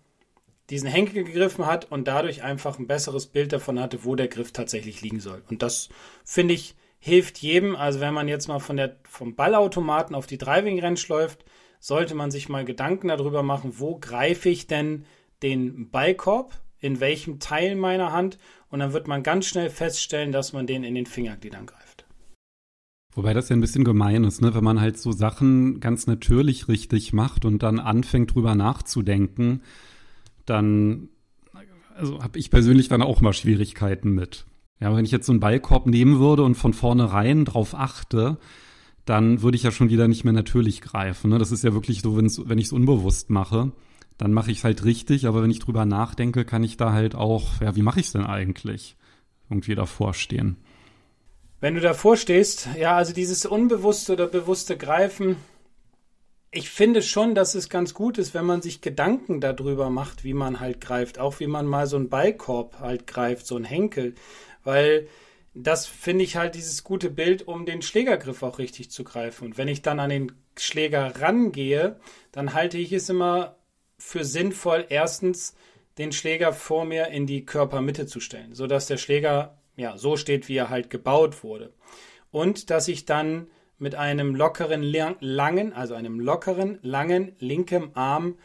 diesen 0.72 0.90
Henkel 0.90 1.24
gegriffen 1.24 1.66
hat 1.66 1.92
und 1.92 2.08
dadurch 2.08 2.44
einfach 2.44 2.80
ein 2.80 2.88
besseres 2.88 3.28
Bild 3.28 3.54
davon 3.54 3.80
hatte, 3.80 4.04
wo 4.06 4.16
der 4.16 4.28
Griff 4.28 4.52
tatsächlich 4.52 5.02
liegen 5.02 5.20
soll. 5.20 5.44
Und 5.50 5.62
das 5.62 5.90
finde 6.24 6.54
ich 6.54 6.76
hilft 7.02 7.40
jedem. 7.40 7.76
Also 7.76 8.00
wenn 8.00 8.14
man 8.14 8.30
jetzt 8.30 8.48
mal 8.48 8.60
von 8.60 8.78
der, 8.78 8.96
vom 9.04 9.36
Ballautomaten 9.36 10.16
auf 10.16 10.28
die 10.28 10.38
Driving 10.38 10.80
Range 10.80 11.00
läuft, 11.10 11.44
sollte 11.80 12.16
man 12.16 12.32
sich 12.32 12.48
mal 12.48 12.64
Gedanken 12.64 13.10
darüber 13.10 13.44
machen, 13.44 13.74
wo 13.78 13.98
greife 13.98 14.50
ich 14.50 14.68
denn 14.68 15.06
den 15.42 15.90
Ballkorb, 15.90 16.54
in 16.80 17.00
welchem 17.00 17.40
Teil 17.40 17.76
meiner 17.76 18.12
Hand 18.12 18.38
und 18.70 18.80
dann 18.80 18.94
wird 18.94 19.08
man 19.08 19.24
ganz 19.24 19.48
schnell 19.48 19.70
feststellen, 19.70 20.32
dass 20.32 20.54
man 20.54 20.68
den 20.68 20.84
in 20.84 20.96
den 20.96 21.08
Fingergliedern 21.08 21.66
greift. 21.66 22.06
Wobei 23.14 23.34
das 23.34 23.50
ja 23.50 23.56
ein 23.56 23.62
bisschen 23.62 23.84
gemein 23.84 24.24
ist, 24.24 24.42
ne? 24.42 24.54
wenn 24.54 24.64
man 24.64 24.80
halt 24.80 24.98
so 24.98 25.12
Sachen 25.12 25.80
ganz 25.80 26.08
natürlich 26.08 26.68
richtig 26.68 27.12
macht 27.12 27.44
und 27.44 27.62
dann 27.62 27.80
anfängt 27.80 28.34
drüber 28.34 28.56
nachzudenken, 28.56 29.64
dann 30.52 31.10
also 31.96 32.22
habe 32.22 32.38
ich 32.38 32.50
persönlich 32.52 32.90
dann 32.90 33.02
auch 33.02 33.22
mal 33.22 33.34
Schwierigkeiten 33.34 34.12
mit. 34.12 34.46
Ja, 34.80 34.96
wenn 34.96 35.06
ich 35.06 35.12
jetzt 35.12 35.26
so 35.26 35.32
einen 35.32 35.40
Ballkorb 35.40 35.86
nehmen 35.86 36.20
würde 36.20 36.44
und 36.44 36.56
von 36.56 36.74
vornherein 36.74 37.46
drauf 37.46 37.76
achte, 37.76 38.38
dann 39.06 39.42
würde 39.42 39.56
ich 39.56 39.64
ja 39.64 39.72
schon 39.72 39.90
wieder 39.90 40.08
nicht 40.08 40.24
mehr 40.24 40.34
natürlich 40.34 40.82
greifen. 40.82 41.30
Ne? 41.30 41.38
Das 41.38 41.52
ist 41.52 41.64
ja 41.64 41.74
wirklich 41.74 42.02
so, 42.02 42.18
wenn 42.18 42.58
ich 42.58 42.66
es 42.66 42.74
unbewusst 42.74 43.30
mache, 43.30 43.72
dann 44.18 44.34
mache 44.34 44.52
ich 44.52 44.60
es 44.60 44.64
halt 44.64 44.84
richtig, 44.84 45.28
aber 45.28 45.44
wenn 45.44 45.52
ich 45.52 45.60
drüber 45.60 45.86
nachdenke, 45.86 46.46
kann 46.46 46.64
ich 46.64 46.78
da 46.78 46.92
halt 46.92 47.16
auch, 47.16 47.62
ja, 47.62 47.76
wie 47.76 47.82
mache 47.82 48.00
ich 48.00 48.08
es 48.08 48.12
denn 48.12 48.26
eigentlich? 48.26 48.96
Irgendwie 49.50 49.76
davor 49.76 50.14
stehen. 50.14 50.58
Wenn 51.60 51.76
du 51.76 51.82
davor 51.82 52.18
stehst, 52.18 52.70
ja, 52.80 52.98
also 52.98 53.14
dieses 53.14 53.46
unbewusste 53.46 54.14
oder 54.14 54.28
bewusste 54.28 54.78
Greifen, 54.78 55.36
ich 56.52 56.70
finde 56.70 57.02
schon, 57.02 57.34
dass 57.34 57.56
es 57.56 57.70
ganz 57.70 57.94
gut 57.94 58.18
ist, 58.18 58.34
wenn 58.34 58.46
man 58.46 58.62
sich 58.62 58.82
Gedanken 58.82 59.40
darüber 59.40 59.90
macht, 59.90 60.26
wie 60.26 60.34
man 60.34 60.60
halt 60.60 60.82
greift. 60.82 61.18
Auch 61.18 61.40
wie 61.40 61.48
man 61.48 61.66
mal 61.66 61.88
so 61.88 61.96
einen 61.96 62.10
Ballkorb 62.10 62.80
halt 62.80 63.08
greift, 63.08 63.48
so 63.48 63.56
einen 63.56 63.64
Henkel. 63.64 64.16
Weil 64.66 65.08
das 65.54 65.86
finde 65.88 66.26
ich 66.26 66.36
halt 66.36 66.56
dieses 66.56 66.84
gute 66.84 67.10
Bild, 67.10 67.48
um 67.48 67.66
den 67.66 67.82
Schlägergriff 67.82 68.44
auch 68.44 68.60
richtig 68.60 68.92
zu 68.92 69.06
greifen. 69.06 69.46
Und 69.46 69.58
wenn 69.58 69.70
ich 69.70 69.82
dann 69.82 70.02
an 70.02 70.10
den 70.10 70.34
Schläger 70.58 71.22
rangehe, 71.22 71.98
dann 72.34 72.54
halte 72.54 72.78
ich 72.78 72.92
es 72.92 73.10
immer 73.10 73.56
für 73.98 74.26
sinnvoll, 74.26 74.86
erstens 74.90 75.56
den 75.98 76.12
Schläger 76.12 76.52
vor 76.52 76.84
mir 76.84 77.08
in 77.08 77.28
die 77.28 77.46
Körpermitte 77.46 78.08
zu 78.08 78.20
stellen, 78.20 78.56
sodass 78.56 78.88
der 78.88 78.98
Schläger 78.98 79.58
ja 79.78 79.98
so 79.98 80.18
steht, 80.18 80.50
wie 80.50 80.56
er 80.56 80.70
halt 80.70 80.90
gebaut 80.90 81.44
wurde. 81.44 81.74
Und 82.30 82.70
dass 82.70 82.88
ich 82.88 83.06
dann 83.06 83.48
mit 83.82 83.96
einem 83.96 84.36
lockeren, 84.36 84.84
langen, 85.20 85.74
also 85.74 85.96
einem 85.96 86.20
lockeren, 86.20 86.80
langen 86.82 87.36
linken 87.40 87.96
Arm 87.96 88.38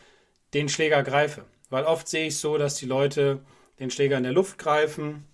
den 0.54 0.68
Schläger 0.68 1.02
greife. 1.02 1.44
Weil 1.70 1.84
oft 1.84 2.08
sehe 2.08 2.28
ich 2.28 2.38
so, 2.38 2.58
dass 2.58 2.76
die 2.76 2.86
Leute 2.86 3.40
den 3.78 3.90
Schläger 3.90 4.16
in 4.16 4.22
der 4.22 4.32
Luft 4.32 4.58
greifen 4.58 5.24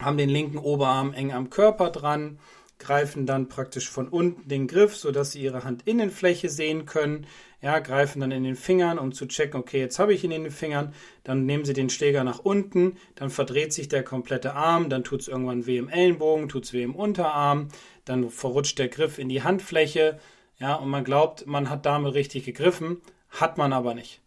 haben 0.00 0.16
den 0.16 0.28
linken 0.28 0.58
Oberarm 0.58 1.12
eng 1.12 1.32
am 1.32 1.50
Körper 1.50 1.90
dran, 1.90 2.38
greifen 2.78 3.26
dann 3.26 3.48
praktisch 3.48 3.90
von 3.90 4.08
unten 4.08 4.48
den 4.48 4.68
Griff, 4.68 4.96
sodass 4.96 5.32
sie 5.32 5.42
ihre 5.42 5.64
Handinnenfläche 5.64 6.48
sehen 6.48 6.86
können. 6.86 7.26
Ja, 7.60 7.80
greifen 7.80 8.20
dann 8.20 8.30
in 8.30 8.44
den 8.44 8.54
Fingern, 8.54 8.98
um 8.98 9.12
zu 9.12 9.26
checken, 9.26 9.58
okay, 9.58 9.80
jetzt 9.80 9.98
habe 9.98 10.14
ich 10.14 10.22
ihn 10.22 10.30
in 10.30 10.44
den 10.44 10.52
Fingern. 10.52 10.94
Dann 11.24 11.44
nehmen 11.44 11.64
sie 11.64 11.72
den 11.72 11.90
Schläger 11.90 12.22
nach 12.22 12.38
unten, 12.38 12.96
dann 13.16 13.30
verdreht 13.30 13.72
sich 13.72 13.88
der 13.88 14.04
komplette 14.04 14.54
Arm, 14.54 14.88
dann 14.88 15.02
tut 15.02 15.22
es 15.22 15.28
irgendwann 15.28 15.66
weh 15.66 15.78
im 15.78 15.88
Ellenbogen, 15.88 16.48
tut 16.48 16.64
es 16.64 16.72
weh 16.72 16.84
im 16.84 16.94
Unterarm, 16.94 17.68
dann 18.04 18.30
verrutscht 18.30 18.78
der 18.78 18.88
Griff 18.88 19.18
in 19.18 19.28
die 19.28 19.42
Handfläche. 19.42 20.20
Ja, 20.58 20.74
und 20.74 20.88
man 20.88 21.04
glaubt, 21.04 21.46
man 21.46 21.68
hat 21.68 21.84
damit 21.84 22.14
richtig 22.14 22.44
gegriffen, 22.44 23.00
hat 23.28 23.58
man 23.58 23.72
aber 23.72 23.94
nicht. 23.94 24.20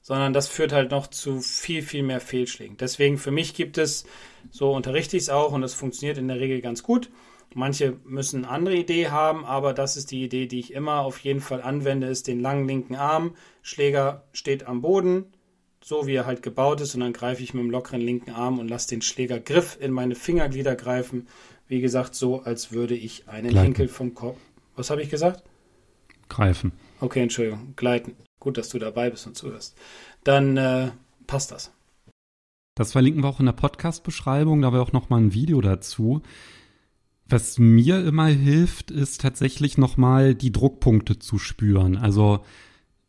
Sondern 0.00 0.32
das 0.32 0.48
führt 0.48 0.72
halt 0.72 0.90
noch 0.90 1.08
zu 1.08 1.40
viel, 1.40 1.82
viel 1.82 2.02
mehr 2.02 2.20
Fehlschlägen. 2.20 2.78
Deswegen 2.78 3.18
für 3.18 3.30
mich 3.30 3.52
gibt 3.52 3.76
es, 3.76 4.06
so 4.50 4.72
unterrichte 4.72 5.18
ich 5.18 5.24
es 5.24 5.30
auch 5.30 5.52
und 5.52 5.62
es 5.62 5.74
funktioniert 5.74 6.16
in 6.16 6.28
der 6.28 6.40
Regel 6.40 6.62
ganz 6.62 6.82
gut 6.82 7.10
Manche 7.54 7.96
müssen 8.04 8.44
eine 8.44 8.52
andere 8.52 8.76
Idee 8.76 9.08
haben, 9.08 9.44
aber 9.44 9.72
das 9.72 9.96
ist 9.96 10.10
die 10.10 10.22
Idee, 10.22 10.46
die 10.46 10.60
ich 10.60 10.72
immer 10.72 11.00
auf 11.00 11.18
jeden 11.20 11.40
Fall 11.40 11.62
anwende, 11.62 12.06
ist 12.06 12.26
den 12.26 12.40
langen 12.40 12.68
linken 12.68 12.94
Arm. 12.94 13.34
Schläger 13.62 14.24
steht 14.32 14.66
am 14.66 14.82
Boden, 14.82 15.24
so 15.82 16.06
wie 16.06 16.14
er 16.14 16.26
halt 16.26 16.42
gebaut 16.42 16.80
ist, 16.80 16.94
und 16.94 17.00
dann 17.00 17.12
greife 17.12 17.42
ich 17.42 17.54
mit 17.54 17.62
dem 17.62 17.70
lockeren 17.70 18.00
linken 18.00 18.32
Arm 18.32 18.58
und 18.58 18.68
lasse 18.68 18.88
den 18.88 19.02
Schlägergriff 19.02 19.78
in 19.80 19.92
meine 19.92 20.14
Fingerglieder 20.14 20.76
greifen. 20.76 21.26
Wie 21.68 21.80
gesagt, 21.80 22.14
so 22.14 22.42
als 22.42 22.72
würde 22.72 22.94
ich 22.94 23.28
einen 23.28 23.50
Gleiten. 23.50 23.66
Henkel 23.66 23.88
vom 23.88 24.14
Kopf. 24.14 24.38
Was 24.76 24.90
habe 24.90 25.02
ich 25.02 25.10
gesagt? 25.10 25.42
Greifen. 26.28 26.72
Okay, 27.00 27.22
Entschuldigung. 27.22 27.74
Gleiten. 27.76 28.14
Gut, 28.40 28.58
dass 28.58 28.68
du 28.68 28.78
dabei 28.78 29.10
bist 29.10 29.26
und 29.26 29.36
zuhörst. 29.36 29.76
Dann 30.24 30.56
äh, 30.56 30.90
passt 31.26 31.50
das. 31.50 31.72
Das 32.74 32.92
verlinken 32.92 33.22
wir 33.22 33.28
auch 33.28 33.40
in 33.40 33.46
der 33.46 33.52
Podcast-Beschreibung. 33.52 34.60
Da 34.60 34.68
haben 34.68 34.74
wir 34.74 34.82
auch 34.82 34.92
noch 34.92 35.10
mal 35.10 35.20
ein 35.20 35.34
Video 35.34 35.60
dazu. 35.60 36.22
Was 37.28 37.58
mir 37.58 38.04
immer 38.06 38.26
hilft, 38.26 38.90
ist 38.90 39.20
tatsächlich 39.20 39.76
nochmal 39.76 40.34
die 40.34 40.52
Druckpunkte 40.52 41.18
zu 41.18 41.38
spüren. 41.38 41.96
Also 41.96 42.40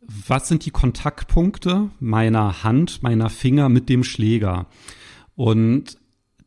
was 0.01 0.47
sind 0.47 0.65
die 0.65 0.71
Kontaktpunkte 0.71 1.89
meiner 1.99 2.63
Hand, 2.63 3.03
meiner 3.03 3.29
Finger 3.29 3.69
mit 3.69 3.89
dem 3.89 4.03
Schläger? 4.03 4.67
Und 5.35 5.97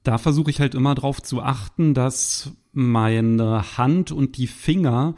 da 0.02 0.18
versuche 0.18 0.50
ich 0.50 0.60
halt 0.60 0.74
immer 0.74 0.94
darauf 0.94 1.22
zu 1.22 1.40
achten, 1.42 1.94
dass 1.94 2.52
meine 2.72 3.78
Hand 3.78 4.10
und 4.10 4.36
die 4.36 4.48
Finger 4.48 5.14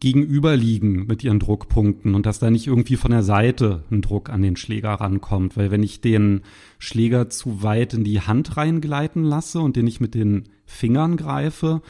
gegenüberliegen 0.00 1.06
mit 1.06 1.24
ihren 1.24 1.38
Druckpunkten 1.38 2.14
und 2.14 2.26
dass 2.26 2.38
da 2.38 2.50
nicht 2.50 2.66
irgendwie 2.66 2.96
von 2.96 3.10
der 3.10 3.22
Seite 3.22 3.84
ein 3.90 4.02
Druck 4.02 4.28
an 4.28 4.42
den 4.42 4.56
Schläger 4.56 4.90
rankommt. 4.90 5.56
Weil 5.56 5.70
wenn 5.70 5.82
ich 5.82 6.00
den 6.00 6.42
Schläger 6.78 7.30
zu 7.30 7.62
weit 7.62 7.94
in 7.94 8.04
die 8.04 8.20
Hand 8.20 8.56
reingleiten 8.56 9.24
lasse 9.24 9.60
und 9.60 9.76
den 9.76 9.86
ich 9.86 10.00
mit 10.00 10.14
den 10.14 10.48
Fingern 10.66 11.16
greife, 11.16 11.82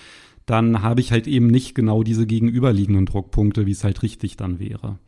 dann 0.47 0.83
habe 0.83 1.01
ich 1.01 1.13
halt 1.13 1.27
eben 1.27 1.49
nicht 1.49 1.75
genau 1.75 2.03
diese 2.03 2.27
gegenüberliegenden 2.27 3.07
Druckpunkte, 3.07 3.67
wie 3.67 3.73
es 3.73 3.85
halt 3.85 4.03
richtig 4.03 4.37
dann 4.37 4.59
wäre. 4.59 4.99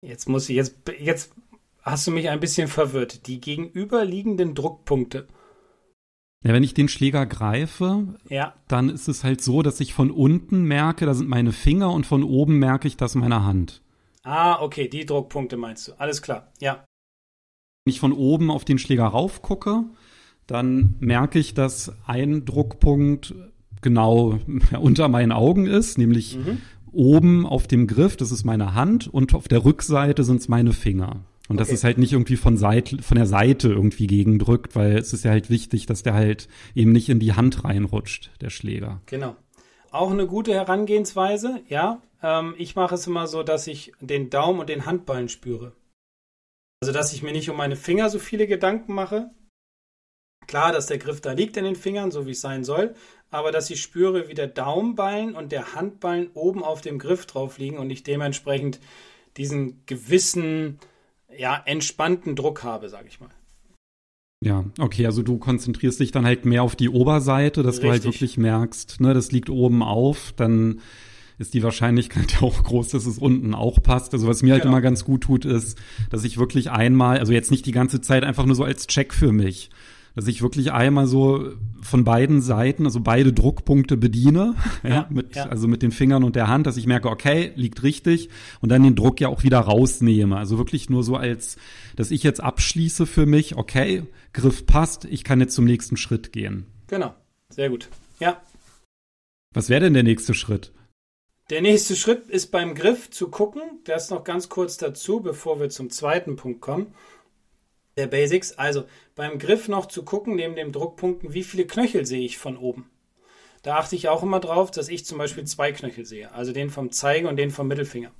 Jetzt 0.00 0.28
muss 0.28 0.48
ich, 0.48 0.56
jetzt, 0.56 0.76
jetzt 0.98 1.32
hast 1.82 2.06
du 2.06 2.10
mich 2.10 2.28
ein 2.28 2.40
bisschen 2.40 2.68
verwirrt. 2.68 3.26
Die 3.26 3.40
gegenüberliegenden 3.40 4.54
Druckpunkte. 4.54 5.28
Ja, 6.44 6.52
wenn 6.52 6.64
ich 6.64 6.74
den 6.74 6.88
Schläger 6.88 7.24
greife, 7.24 8.08
ja. 8.28 8.54
dann 8.66 8.88
ist 8.88 9.08
es 9.08 9.22
halt 9.22 9.40
so, 9.42 9.62
dass 9.62 9.78
ich 9.78 9.94
von 9.94 10.10
unten 10.10 10.64
merke, 10.64 11.06
da 11.06 11.14
sind 11.14 11.28
meine 11.28 11.52
Finger 11.52 11.92
und 11.92 12.04
von 12.04 12.24
oben 12.24 12.58
merke 12.58 12.88
ich 12.88 12.96
das 12.96 13.14
meine 13.14 13.44
Hand. 13.44 13.82
Ah, 14.24 14.60
okay, 14.60 14.88
die 14.88 15.06
Druckpunkte 15.06 15.56
meinst 15.56 15.88
du. 15.88 15.92
Alles 15.98 16.20
klar, 16.20 16.52
ja. 16.60 16.84
Wenn 17.84 17.92
ich 17.92 18.00
von 18.00 18.12
oben 18.12 18.50
auf 18.50 18.64
den 18.64 18.78
Schläger 18.78 19.04
raufgucke, 19.04 19.84
dann 20.46 20.96
merke 21.00 21.38
ich, 21.38 21.54
dass 21.54 21.92
ein 22.06 22.44
Druckpunkt 22.44 23.34
genau 23.80 24.38
unter 24.80 25.08
meinen 25.08 25.32
Augen 25.32 25.66
ist, 25.66 25.98
nämlich 25.98 26.36
mhm. 26.36 26.58
oben 26.90 27.46
auf 27.46 27.68
dem 27.68 27.86
Griff, 27.86 28.16
das 28.16 28.32
ist 28.32 28.44
meine 28.44 28.74
Hand, 28.74 29.06
und 29.06 29.34
auf 29.34 29.48
der 29.48 29.64
Rückseite 29.64 30.24
sind 30.24 30.40
es 30.40 30.48
meine 30.48 30.72
Finger. 30.72 31.24
Und 31.48 31.56
okay. 31.56 31.64
dass 31.64 31.72
es 31.72 31.84
halt 31.84 31.98
nicht 31.98 32.12
irgendwie 32.12 32.36
von, 32.36 32.56
Seite, 32.56 33.02
von 33.02 33.16
der 33.16 33.26
Seite 33.26 33.68
irgendwie 33.68 34.06
gegendrückt, 34.06 34.76
weil 34.76 34.96
es 34.96 35.12
ist 35.12 35.24
ja 35.24 35.32
halt 35.32 35.50
wichtig, 35.50 35.86
dass 35.86 36.02
der 36.02 36.14
halt 36.14 36.48
eben 36.74 36.92
nicht 36.92 37.08
in 37.08 37.18
die 37.18 37.32
Hand 37.32 37.64
reinrutscht, 37.64 38.30
der 38.40 38.50
Schläger. 38.50 39.00
Genau. 39.06 39.36
Auch 39.90 40.10
eine 40.10 40.26
gute 40.26 40.54
Herangehensweise, 40.54 41.60
ja. 41.68 42.00
Ähm, 42.22 42.54
ich 42.58 42.76
mache 42.76 42.94
es 42.94 43.06
immer 43.06 43.26
so, 43.26 43.42
dass 43.42 43.66
ich 43.66 43.92
den 44.00 44.30
Daumen 44.30 44.60
und 44.60 44.68
den 44.68 44.86
Handballen 44.86 45.28
spüre. 45.28 45.72
Also, 46.80 46.92
dass 46.92 47.12
ich 47.12 47.22
mir 47.22 47.32
nicht 47.32 47.50
um 47.50 47.56
meine 47.56 47.76
Finger 47.76 48.08
so 48.08 48.18
viele 48.18 48.46
Gedanken 48.46 48.94
mache, 48.94 49.30
Klar, 50.46 50.72
dass 50.72 50.86
der 50.86 50.98
Griff 50.98 51.20
da 51.20 51.32
liegt 51.32 51.56
in 51.56 51.64
den 51.64 51.76
Fingern, 51.76 52.10
so 52.10 52.26
wie 52.26 52.32
es 52.32 52.40
sein 52.40 52.64
soll, 52.64 52.94
aber 53.30 53.52
dass 53.52 53.70
ich 53.70 53.80
spüre, 53.80 54.28
wie 54.28 54.34
der 54.34 54.48
Daumenballen 54.48 55.34
und 55.34 55.52
der 55.52 55.74
Handballen 55.74 56.30
oben 56.34 56.62
auf 56.62 56.80
dem 56.80 56.98
Griff 56.98 57.26
drauf 57.26 57.58
liegen 57.58 57.78
und 57.78 57.90
ich 57.90 58.02
dementsprechend 58.02 58.80
diesen 59.36 59.84
gewissen, 59.86 60.78
ja, 61.38 61.62
entspannten 61.64 62.36
Druck 62.36 62.62
habe, 62.62 62.88
sage 62.88 63.08
ich 63.08 63.20
mal. 63.20 63.30
Ja, 64.44 64.64
okay, 64.80 65.06
also 65.06 65.22
du 65.22 65.38
konzentrierst 65.38 66.00
dich 66.00 66.10
dann 66.10 66.24
halt 66.24 66.44
mehr 66.44 66.64
auf 66.64 66.74
die 66.74 66.88
Oberseite, 66.88 67.62
dass 67.62 67.76
Richtig. 67.76 67.82
du 67.82 67.90
halt 67.90 68.04
wirklich 68.04 68.38
merkst, 68.38 69.00
ne, 69.00 69.14
das 69.14 69.30
liegt 69.30 69.50
oben 69.50 69.84
auf, 69.84 70.32
dann 70.36 70.80
ist 71.38 71.54
die 71.54 71.62
Wahrscheinlichkeit 71.62 72.32
ja 72.32 72.42
auch 72.42 72.62
groß, 72.62 72.88
dass 72.88 73.06
es 73.06 73.18
unten 73.18 73.54
auch 73.54 73.82
passt. 73.82 74.14
Also 74.14 74.26
was 74.26 74.42
mir 74.42 74.52
halt 74.52 74.62
genau. 74.62 74.74
immer 74.74 74.82
ganz 74.82 75.04
gut 75.04 75.22
tut, 75.22 75.44
ist, 75.44 75.78
dass 76.10 76.24
ich 76.24 76.38
wirklich 76.38 76.70
einmal, 76.70 77.18
also 77.18 77.32
jetzt 77.32 77.52
nicht 77.52 77.66
die 77.66 77.72
ganze 77.72 78.00
Zeit 78.00 78.24
einfach 78.24 78.44
nur 78.44 78.56
so 78.56 78.64
als 78.64 78.88
Check 78.88 79.14
für 79.14 79.32
mich, 79.32 79.70
dass 80.14 80.26
ich 80.26 80.42
wirklich 80.42 80.72
einmal 80.72 81.06
so 81.06 81.52
von 81.80 82.04
beiden 82.04 82.40
Seiten, 82.40 82.84
also 82.84 83.00
beide 83.00 83.32
Druckpunkte 83.32 83.96
bediene, 83.96 84.54
ja, 84.82 84.88
ja, 84.88 85.06
mit, 85.10 85.34
ja. 85.36 85.46
also 85.46 85.68
mit 85.68 85.82
den 85.82 85.90
Fingern 85.90 86.24
und 86.24 86.36
der 86.36 86.48
Hand, 86.48 86.66
dass 86.66 86.76
ich 86.76 86.86
merke, 86.86 87.08
okay, 87.08 87.52
liegt 87.56 87.82
richtig 87.82 88.28
und 88.60 88.70
dann 88.70 88.82
den 88.82 88.94
Druck 88.94 89.20
ja 89.20 89.28
auch 89.28 89.42
wieder 89.42 89.58
rausnehme. 89.58 90.36
Also 90.36 90.58
wirklich 90.58 90.90
nur 90.90 91.02
so 91.04 91.16
als, 91.16 91.56
dass 91.96 92.10
ich 92.10 92.22
jetzt 92.22 92.42
abschließe 92.42 93.06
für 93.06 93.26
mich, 93.26 93.56
okay, 93.56 94.02
Griff 94.32 94.66
passt, 94.66 95.04
ich 95.04 95.24
kann 95.24 95.40
jetzt 95.40 95.54
zum 95.54 95.64
nächsten 95.64 95.96
Schritt 95.96 96.32
gehen. 96.32 96.66
Genau, 96.86 97.14
sehr 97.48 97.70
gut. 97.70 97.88
Ja. 98.20 98.40
Was 99.54 99.68
wäre 99.68 99.82
denn 99.82 99.94
der 99.94 100.02
nächste 100.02 100.34
Schritt? 100.34 100.72
Der 101.50 101.60
nächste 101.60 101.96
Schritt 101.96 102.28
ist 102.28 102.50
beim 102.50 102.74
Griff 102.74 103.10
zu 103.10 103.28
gucken, 103.28 103.62
das 103.84 104.10
noch 104.10 104.24
ganz 104.24 104.48
kurz 104.48 104.78
dazu, 104.78 105.20
bevor 105.20 105.60
wir 105.60 105.68
zum 105.68 105.90
zweiten 105.90 106.36
Punkt 106.36 106.60
kommen 106.60 106.94
der 107.96 108.06
Basics. 108.06 108.52
Also 108.52 108.84
beim 109.14 109.38
Griff 109.38 109.68
noch 109.68 109.86
zu 109.86 110.04
gucken, 110.04 110.36
neben 110.36 110.56
dem 110.56 110.72
Druckpunkten, 110.72 111.34
wie 111.34 111.44
viele 111.44 111.66
Knöchel 111.66 112.06
sehe 112.06 112.24
ich 112.24 112.38
von 112.38 112.56
oben. 112.56 112.90
Da 113.62 113.76
achte 113.76 113.94
ich 113.94 114.08
auch 114.08 114.22
immer 114.22 114.40
drauf, 114.40 114.70
dass 114.70 114.88
ich 114.88 115.04
zum 115.04 115.18
Beispiel 115.18 115.44
zwei 115.44 115.72
Knöchel 115.72 116.04
sehe. 116.04 116.32
Also 116.32 116.52
den 116.52 116.70
vom 116.70 116.90
Zeige 116.90 117.28
und 117.28 117.36
den 117.36 117.50
vom 117.50 117.68
Mittelfinger. 117.68 118.10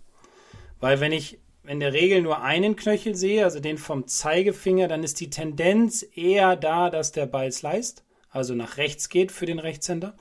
Weil 0.80 1.00
wenn 1.00 1.12
ich 1.12 1.38
in 1.66 1.80
der 1.80 1.92
Regel 1.92 2.22
nur 2.22 2.42
einen 2.42 2.76
Knöchel 2.76 3.14
sehe, 3.14 3.44
also 3.44 3.60
den 3.60 3.78
vom 3.78 4.06
Zeigefinger, 4.06 4.88
dann 4.88 5.04
ist 5.04 5.20
die 5.20 5.30
Tendenz 5.30 6.04
eher 6.14 6.56
da, 6.56 6.90
dass 6.90 7.12
der 7.12 7.26
Ball 7.26 7.52
sliced, 7.52 8.02
also 8.30 8.54
nach 8.54 8.78
rechts 8.78 9.08
geht 9.08 9.30
für 9.30 9.46
den 9.46 9.58
Rechtshänder. 9.58 10.16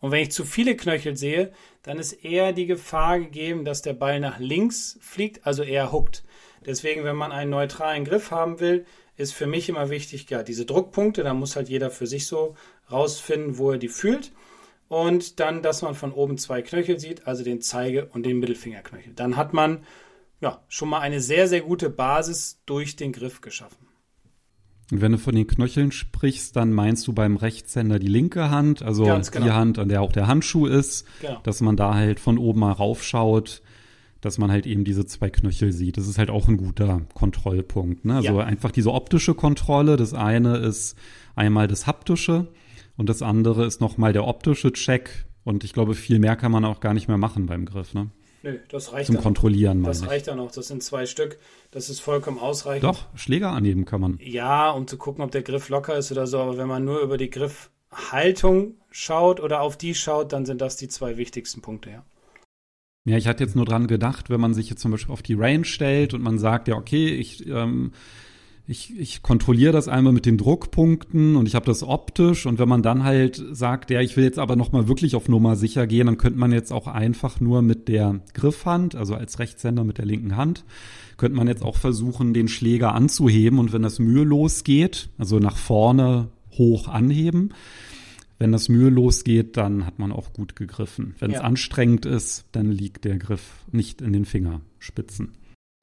Und 0.00 0.10
wenn 0.10 0.22
ich 0.22 0.30
zu 0.30 0.44
viele 0.44 0.76
Knöchel 0.76 1.16
sehe, 1.16 1.52
dann 1.82 1.98
ist 1.98 2.12
eher 2.12 2.52
die 2.52 2.66
Gefahr 2.66 3.18
gegeben, 3.18 3.64
dass 3.64 3.82
der 3.82 3.94
Ball 3.94 4.20
nach 4.20 4.38
links 4.38 4.98
fliegt, 5.00 5.46
also 5.46 5.62
eher 5.62 5.92
huckt. 5.92 6.22
Deswegen, 6.66 7.04
wenn 7.04 7.16
man 7.16 7.32
einen 7.32 7.50
neutralen 7.50 8.04
Griff 8.04 8.30
haben 8.30 8.60
will, 8.60 8.84
ist 9.16 9.32
für 9.32 9.46
mich 9.46 9.68
immer 9.68 9.88
wichtig, 9.88 10.28
ja, 10.28 10.42
diese 10.42 10.66
Druckpunkte, 10.66 11.22
da 11.22 11.32
muss 11.32 11.56
halt 11.56 11.68
jeder 11.68 11.90
für 11.90 12.06
sich 12.06 12.26
so 12.26 12.54
rausfinden, 12.90 13.58
wo 13.58 13.72
er 13.72 13.78
die 13.78 13.88
fühlt. 13.88 14.32
Und 14.88 15.40
dann, 15.40 15.62
dass 15.62 15.82
man 15.82 15.94
von 15.94 16.12
oben 16.12 16.38
zwei 16.38 16.62
Knöchel 16.62 16.98
sieht, 17.00 17.26
also 17.26 17.42
den 17.42 17.60
Zeige- 17.60 18.06
und 18.06 18.24
den 18.24 18.38
Mittelfingerknöchel. 18.38 19.14
Dann 19.14 19.36
hat 19.36 19.52
man 19.52 19.84
ja 20.40 20.62
schon 20.68 20.88
mal 20.88 21.00
eine 21.00 21.20
sehr, 21.20 21.48
sehr 21.48 21.62
gute 21.62 21.90
Basis 21.90 22.60
durch 22.66 22.94
den 22.94 23.12
Griff 23.12 23.40
geschaffen. 23.40 23.86
Und 24.92 25.00
wenn 25.00 25.10
du 25.10 25.18
von 25.18 25.34
den 25.34 25.48
Knöcheln 25.48 25.90
sprichst, 25.90 26.54
dann 26.54 26.72
meinst 26.72 27.08
du 27.08 27.12
beim 27.12 27.36
Rechtshänder 27.36 27.98
die 27.98 28.06
linke 28.06 28.50
Hand, 28.50 28.82
also 28.82 29.04
genau. 29.04 29.44
die 29.44 29.50
Hand, 29.50 29.78
an 29.80 29.88
der 29.88 30.02
auch 30.02 30.12
der 30.12 30.28
Handschuh 30.28 30.66
ist, 30.66 31.06
genau. 31.20 31.40
dass 31.42 31.60
man 31.60 31.76
da 31.76 31.94
halt 31.94 32.20
von 32.20 32.38
oben 32.38 32.60
mal 32.60 32.70
raufschaut 32.70 33.62
dass 34.26 34.38
man 34.38 34.50
halt 34.50 34.66
eben 34.66 34.82
diese 34.82 35.06
zwei 35.06 35.30
Knöchel 35.30 35.72
sieht. 35.72 35.96
Das 35.96 36.08
ist 36.08 36.18
halt 36.18 36.30
auch 36.30 36.48
ein 36.48 36.56
guter 36.56 37.02
Kontrollpunkt. 37.14 38.04
Ne? 38.04 38.16
Also 38.16 38.40
ja. 38.40 38.44
einfach 38.44 38.72
diese 38.72 38.92
optische 38.92 39.34
Kontrolle. 39.34 39.96
Das 39.96 40.14
eine 40.14 40.56
ist 40.56 40.96
einmal 41.36 41.68
das 41.68 41.86
haptische 41.86 42.48
und 42.96 43.08
das 43.08 43.22
andere 43.22 43.64
ist 43.64 43.80
nochmal 43.80 44.12
der 44.12 44.26
optische 44.26 44.72
Check. 44.72 45.26
Und 45.44 45.62
ich 45.62 45.72
glaube, 45.72 45.94
viel 45.94 46.18
mehr 46.18 46.34
kann 46.34 46.50
man 46.50 46.64
auch 46.64 46.80
gar 46.80 46.92
nicht 46.92 47.06
mehr 47.06 47.18
machen 47.18 47.46
beim 47.46 47.66
Griff. 47.66 47.94
Ne? 47.94 48.10
Nö, 48.42 48.58
das 48.68 48.92
reicht 48.92 49.06
Zum 49.06 49.14
dann. 49.14 49.22
Kontrollieren. 49.22 49.84
Das 49.84 50.04
reicht 50.08 50.26
dann 50.26 50.40
auch. 50.40 50.50
Das 50.50 50.66
sind 50.66 50.82
zwei 50.82 51.06
Stück. 51.06 51.38
Das 51.70 51.88
ist 51.88 52.00
vollkommen 52.00 52.40
ausreichend. 52.40 52.82
Doch, 52.82 53.06
Schläger 53.14 53.52
anheben 53.52 53.84
kann 53.84 54.00
man. 54.00 54.18
Ja, 54.20 54.72
um 54.72 54.88
zu 54.88 54.96
gucken, 54.98 55.22
ob 55.22 55.30
der 55.30 55.42
Griff 55.42 55.68
locker 55.68 55.96
ist 55.96 56.10
oder 56.10 56.26
so. 56.26 56.40
Aber 56.40 56.58
wenn 56.58 56.66
man 56.66 56.84
nur 56.84 56.98
über 56.98 57.16
die 57.16 57.30
Griffhaltung 57.30 58.74
schaut 58.90 59.38
oder 59.38 59.60
auf 59.60 59.76
die 59.76 59.94
schaut, 59.94 60.32
dann 60.32 60.46
sind 60.46 60.60
das 60.60 60.76
die 60.76 60.88
zwei 60.88 61.16
wichtigsten 61.16 61.62
Punkte, 61.62 61.90
ja. 61.90 62.04
Ja, 63.06 63.16
ich 63.16 63.26
hatte 63.26 63.42
jetzt 63.42 63.56
nur 63.56 63.64
dran 63.64 63.86
gedacht, 63.86 64.28
wenn 64.28 64.40
man 64.40 64.52
sich 64.52 64.68
jetzt 64.68 64.82
zum 64.82 64.90
Beispiel 64.90 65.12
auf 65.12 65.22
die 65.22 65.34
Range 65.34 65.64
stellt 65.64 66.12
und 66.12 66.22
man 66.22 66.38
sagt, 66.38 66.68
ja, 66.68 66.76
okay, 66.76 67.08
ich 67.08 67.48
ähm, 67.48 67.92
ich, 68.68 68.98
ich 68.98 69.22
kontrolliere 69.22 69.72
das 69.72 69.86
einmal 69.86 70.12
mit 70.12 70.26
den 70.26 70.38
Druckpunkten 70.38 71.36
und 71.36 71.46
ich 71.46 71.54
habe 71.54 71.66
das 71.66 71.84
optisch 71.84 72.46
und 72.46 72.58
wenn 72.58 72.68
man 72.68 72.82
dann 72.82 73.04
halt 73.04 73.42
sagt, 73.52 73.90
ja, 73.90 74.00
ich 74.00 74.16
will 74.16 74.24
jetzt 74.24 74.40
aber 74.40 74.56
nochmal 74.56 74.88
wirklich 74.88 75.14
auf 75.14 75.28
Nummer 75.28 75.54
sicher 75.54 75.86
gehen, 75.86 76.06
dann 76.06 76.18
könnte 76.18 76.38
man 76.38 76.50
jetzt 76.50 76.72
auch 76.72 76.88
einfach 76.88 77.40
nur 77.40 77.62
mit 77.62 77.86
der 77.86 78.20
Griffhand, 78.34 78.96
also 78.96 79.14
als 79.14 79.38
Rechtshänder 79.38 79.84
mit 79.84 79.98
der 79.98 80.04
linken 80.04 80.36
Hand, 80.36 80.64
könnte 81.16 81.36
man 81.36 81.46
jetzt 81.46 81.62
auch 81.62 81.76
versuchen, 81.76 82.34
den 82.34 82.48
Schläger 82.48 82.92
anzuheben 82.94 83.60
und 83.60 83.72
wenn 83.72 83.82
das 83.82 84.00
mühelos 84.00 84.64
geht, 84.64 85.10
also 85.16 85.38
nach 85.38 85.56
vorne 85.56 86.28
hoch 86.58 86.88
anheben, 86.88 87.50
wenn 88.38 88.52
das 88.52 88.68
mühelos 88.68 89.24
geht, 89.24 89.56
dann 89.56 89.86
hat 89.86 89.98
man 89.98 90.12
auch 90.12 90.32
gut 90.32 90.56
gegriffen. 90.56 91.14
Wenn 91.18 91.30
es 91.30 91.38
ja. 91.38 91.42
anstrengend 91.42 92.06
ist, 92.06 92.44
dann 92.52 92.70
liegt 92.70 93.04
der 93.04 93.18
Griff 93.18 93.64
nicht 93.72 94.02
in 94.02 94.12
den 94.12 94.24
Fingerspitzen. 94.24 95.32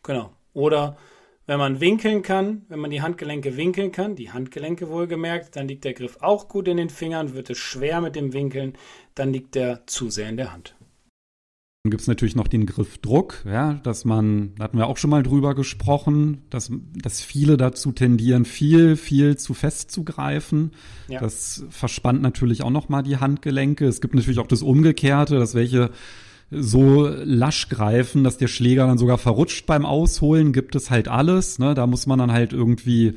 Genau. 0.03 0.31
Oder 0.53 0.97
wenn 1.45 1.59
man 1.59 1.81
winkeln 1.81 2.21
kann, 2.21 2.63
wenn 2.69 2.79
man 2.79 2.91
die 2.91 3.01
Handgelenke 3.01 3.57
winkeln 3.57 3.91
kann, 3.91 4.15
die 4.15 4.31
Handgelenke 4.31 4.89
wohlgemerkt, 4.89 5.55
dann 5.55 5.67
liegt 5.67 5.83
der 5.83 5.93
Griff 5.93 6.17
auch 6.21 6.47
gut 6.47 6.67
in 6.67 6.77
den 6.77 6.89
Fingern, 6.89 7.33
wird 7.33 7.49
es 7.49 7.57
schwer 7.57 8.01
mit 8.01 8.15
dem 8.15 8.33
Winkeln, 8.33 8.73
dann 9.15 9.33
liegt 9.33 9.55
der 9.55 9.85
zu 9.87 10.09
sehr 10.09 10.29
in 10.29 10.37
der 10.37 10.53
Hand. 10.53 10.75
Dann 11.83 11.91
gibt 11.91 11.99
es 11.99 12.07
natürlich 12.07 12.37
noch 12.37 12.47
den 12.47 12.65
Griffdruck, 12.65 13.43
ja, 13.45 13.73
dass 13.73 14.05
man, 14.05 14.55
da 14.55 14.63
hatten 14.63 14.77
wir 14.77 14.87
auch 14.87 14.95
schon 14.95 15.09
mal 15.09 15.21
drüber 15.21 15.53
gesprochen, 15.53 16.37
dass, 16.49 16.71
dass 16.95 17.19
viele 17.19 17.57
dazu 17.57 17.91
tendieren, 17.91 18.45
viel, 18.45 18.95
viel 18.95 19.35
zu 19.35 19.53
fest 19.53 19.91
zu 19.91 20.05
greifen. 20.05 20.71
Ja. 21.09 21.19
Das 21.19 21.65
verspannt 21.69 22.21
natürlich 22.21 22.63
auch 22.63 22.69
noch 22.69 22.87
mal 22.87 23.01
die 23.01 23.17
Handgelenke. 23.17 23.85
Es 23.85 23.99
gibt 23.99 24.15
natürlich 24.15 24.39
auch 24.39 24.47
das 24.47 24.61
Umgekehrte, 24.61 25.37
dass 25.37 25.55
welche 25.55 25.89
so 26.51 27.05
lasch 27.05 27.67
greifen, 27.67 28.23
dass 28.23 28.37
der 28.37 28.47
Schläger 28.47 28.87
dann 28.87 28.97
sogar 28.97 29.17
verrutscht 29.17 29.65
beim 29.65 29.85
Ausholen, 29.85 30.53
gibt 30.53 30.75
es 30.75 30.89
halt 30.89 31.09
alles. 31.09 31.59
Ne? 31.59 31.73
Da 31.73 31.85
muss 31.85 32.07
man 32.07 32.17
dann 32.17 32.31
halt 32.31 32.53
irgendwie 32.53 33.15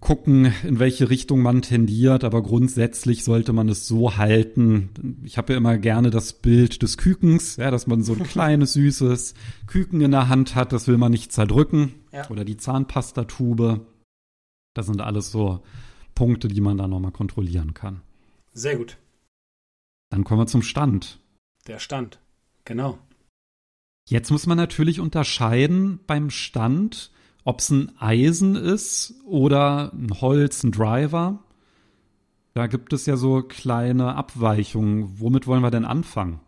gucken, 0.00 0.52
in 0.64 0.78
welche 0.78 1.10
Richtung 1.10 1.42
man 1.42 1.62
tendiert, 1.62 2.24
aber 2.24 2.42
grundsätzlich 2.42 3.22
sollte 3.22 3.52
man 3.52 3.68
es 3.68 3.86
so 3.86 4.16
halten. 4.16 5.20
Ich 5.24 5.36
habe 5.36 5.52
ja 5.52 5.58
immer 5.58 5.76
gerne 5.76 6.10
das 6.10 6.32
Bild 6.32 6.82
des 6.82 6.96
Kükens, 6.96 7.56
ja, 7.56 7.70
dass 7.70 7.86
man 7.86 8.02
so 8.02 8.14
ein 8.14 8.22
kleines, 8.24 8.72
süßes 8.72 9.34
Küken 9.66 10.00
in 10.00 10.10
der 10.10 10.28
Hand 10.28 10.54
hat, 10.54 10.72
das 10.72 10.88
will 10.88 10.96
man 10.96 11.12
nicht 11.12 11.32
zerdrücken. 11.32 11.94
Ja. 12.12 12.28
Oder 12.30 12.44
die 12.44 12.56
Zahnpastatube. 12.56 13.86
Das 14.74 14.86
sind 14.86 15.00
alles 15.00 15.30
so 15.30 15.62
Punkte, 16.14 16.48
die 16.48 16.60
man 16.60 16.78
da 16.78 16.88
nochmal 16.88 17.12
kontrollieren 17.12 17.74
kann. 17.74 18.00
Sehr 18.52 18.76
gut. 18.76 18.96
Dann 20.10 20.24
kommen 20.24 20.40
wir 20.40 20.46
zum 20.46 20.62
Stand. 20.62 21.20
Der 21.66 21.78
Stand, 21.78 22.20
genau. 22.64 22.98
Jetzt 24.08 24.30
muss 24.30 24.46
man 24.46 24.56
natürlich 24.56 24.98
unterscheiden 24.98 26.00
beim 26.06 26.30
Stand, 26.30 27.12
ob 27.44 27.60
es 27.60 27.70
ein 27.70 27.92
Eisen 27.98 28.56
ist 28.56 29.14
oder 29.24 29.92
ein 29.92 30.20
Holz, 30.20 30.62
ein 30.62 30.72
Driver. 30.72 31.42
Da 32.54 32.66
gibt 32.66 32.92
es 32.92 33.06
ja 33.06 33.16
so 33.16 33.42
kleine 33.42 34.14
Abweichungen. 34.14 35.20
Womit 35.20 35.46
wollen 35.46 35.62
wir 35.62 35.70
denn 35.70 35.84
anfangen? 35.84 36.40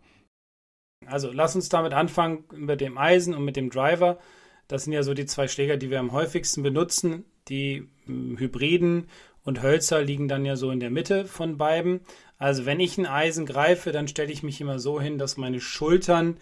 Also 1.05 1.31
lass 1.31 1.55
uns 1.55 1.69
damit 1.69 1.93
anfangen 1.93 2.43
mit 2.55 2.81
dem 2.81 2.97
Eisen 2.97 3.33
und 3.33 3.45
mit 3.45 3.55
dem 3.55 3.69
Driver. 3.69 4.19
Das 4.67 4.83
sind 4.83 4.93
ja 4.93 5.03
so 5.03 5.13
die 5.13 5.25
zwei 5.25 5.47
Schläger, 5.47 5.77
die 5.77 5.89
wir 5.89 5.99
am 5.99 6.11
häufigsten 6.11 6.63
benutzen. 6.63 7.25
Die 7.49 7.87
hm, 8.05 8.37
Hybriden 8.37 9.07
und 9.43 9.61
Hölzer 9.61 10.01
liegen 10.01 10.27
dann 10.27 10.45
ja 10.45 10.55
so 10.55 10.71
in 10.71 10.79
der 10.79 10.91
Mitte 10.91 11.25
von 11.25 11.57
beiden. 11.57 12.01
Also 12.37 12.65
wenn 12.65 12.79
ich 12.79 12.97
ein 12.97 13.05
Eisen 13.05 13.45
greife, 13.45 13.91
dann 13.91 14.07
stelle 14.07 14.31
ich 14.31 14.43
mich 14.43 14.61
immer 14.61 14.79
so 14.79 15.01
hin, 15.01 15.17
dass 15.17 15.37
meine 15.37 15.59
Schultern 15.59 16.37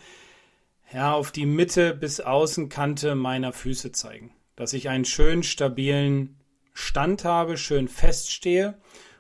ja 0.93 1.13
auf 1.13 1.31
die 1.31 1.45
Mitte 1.45 1.95
bis 1.95 2.19
Außenkante 2.19 3.15
meiner 3.15 3.53
Füße 3.53 3.91
zeigen 3.91 4.31
dass 4.61 4.73
ich 4.73 4.89
einen 4.89 5.05
schön 5.05 5.41
stabilen 5.41 6.37
Stand 6.71 7.25
habe, 7.25 7.57
schön 7.57 7.87
feststehe. 7.87 8.77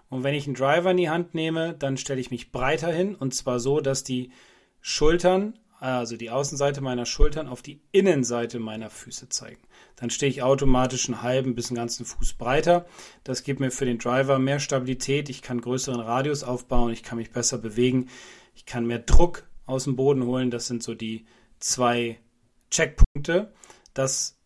Und 0.07 0.23
wenn 0.23 0.35
ich 0.35 0.45
einen 0.45 0.53
Driver 0.53 0.91
in 0.91 0.97
die 0.97 1.09
Hand 1.09 1.33
nehme, 1.33 1.73
dann 1.73 1.97
stelle 1.97 2.21
ich 2.21 2.29
mich 2.29 2.51
breiter 2.51 2.93
hin 2.93 3.15
und 3.15 3.33
zwar 3.33 3.59
so, 3.59 3.79
dass 3.79 4.03
die 4.03 4.31
Schultern, 4.81 5.57
also 5.79 6.15
die 6.15 6.29
Außenseite 6.29 6.81
meiner 6.81 7.07
Schultern, 7.07 7.47
auf 7.47 7.63
die 7.63 7.81
Innenseite 7.91 8.59
meiner 8.59 8.91
Füße 8.91 9.29
zeigen. 9.29 9.63
Dann 9.95 10.11
stehe 10.11 10.29
ich 10.29 10.43
automatisch 10.43 11.07
einen 11.07 11.23
halben 11.23 11.55
bis 11.55 11.71
einen 11.71 11.77
ganzen 11.77 12.05
Fuß 12.05 12.33
breiter. 12.33 12.85
Das 13.23 13.41
gibt 13.41 13.59
mir 13.59 13.71
für 13.71 13.85
den 13.85 13.97
Driver 13.97 14.37
mehr 14.37 14.59
Stabilität. 14.59 15.27
Ich 15.27 15.41
kann 15.41 15.59
größeren 15.59 16.01
Radius 16.01 16.43
aufbauen. 16.43 16.93
Ich 16.93 17.01
kann 17.01 17.17
mich 17.17 17.31
besser 17.31 17.57
bewegen. 17.57 18.09
Ich 18.53 18.67
kann 18.67 18.85
mehr 18.85 18.99
Druck 18.99 19.49
aus 19.65 19.85
dem 19.85 19.95
Boden 19.95 20.23
holen. 20.23 20.51
Das 20.51 20.67
sind 20.67 20.83
so 20.83 20.93
die 20.93 21.25
zwei 21.57 22.19
Checkpunkte. 22.69 23.51
Das 23.95 24.37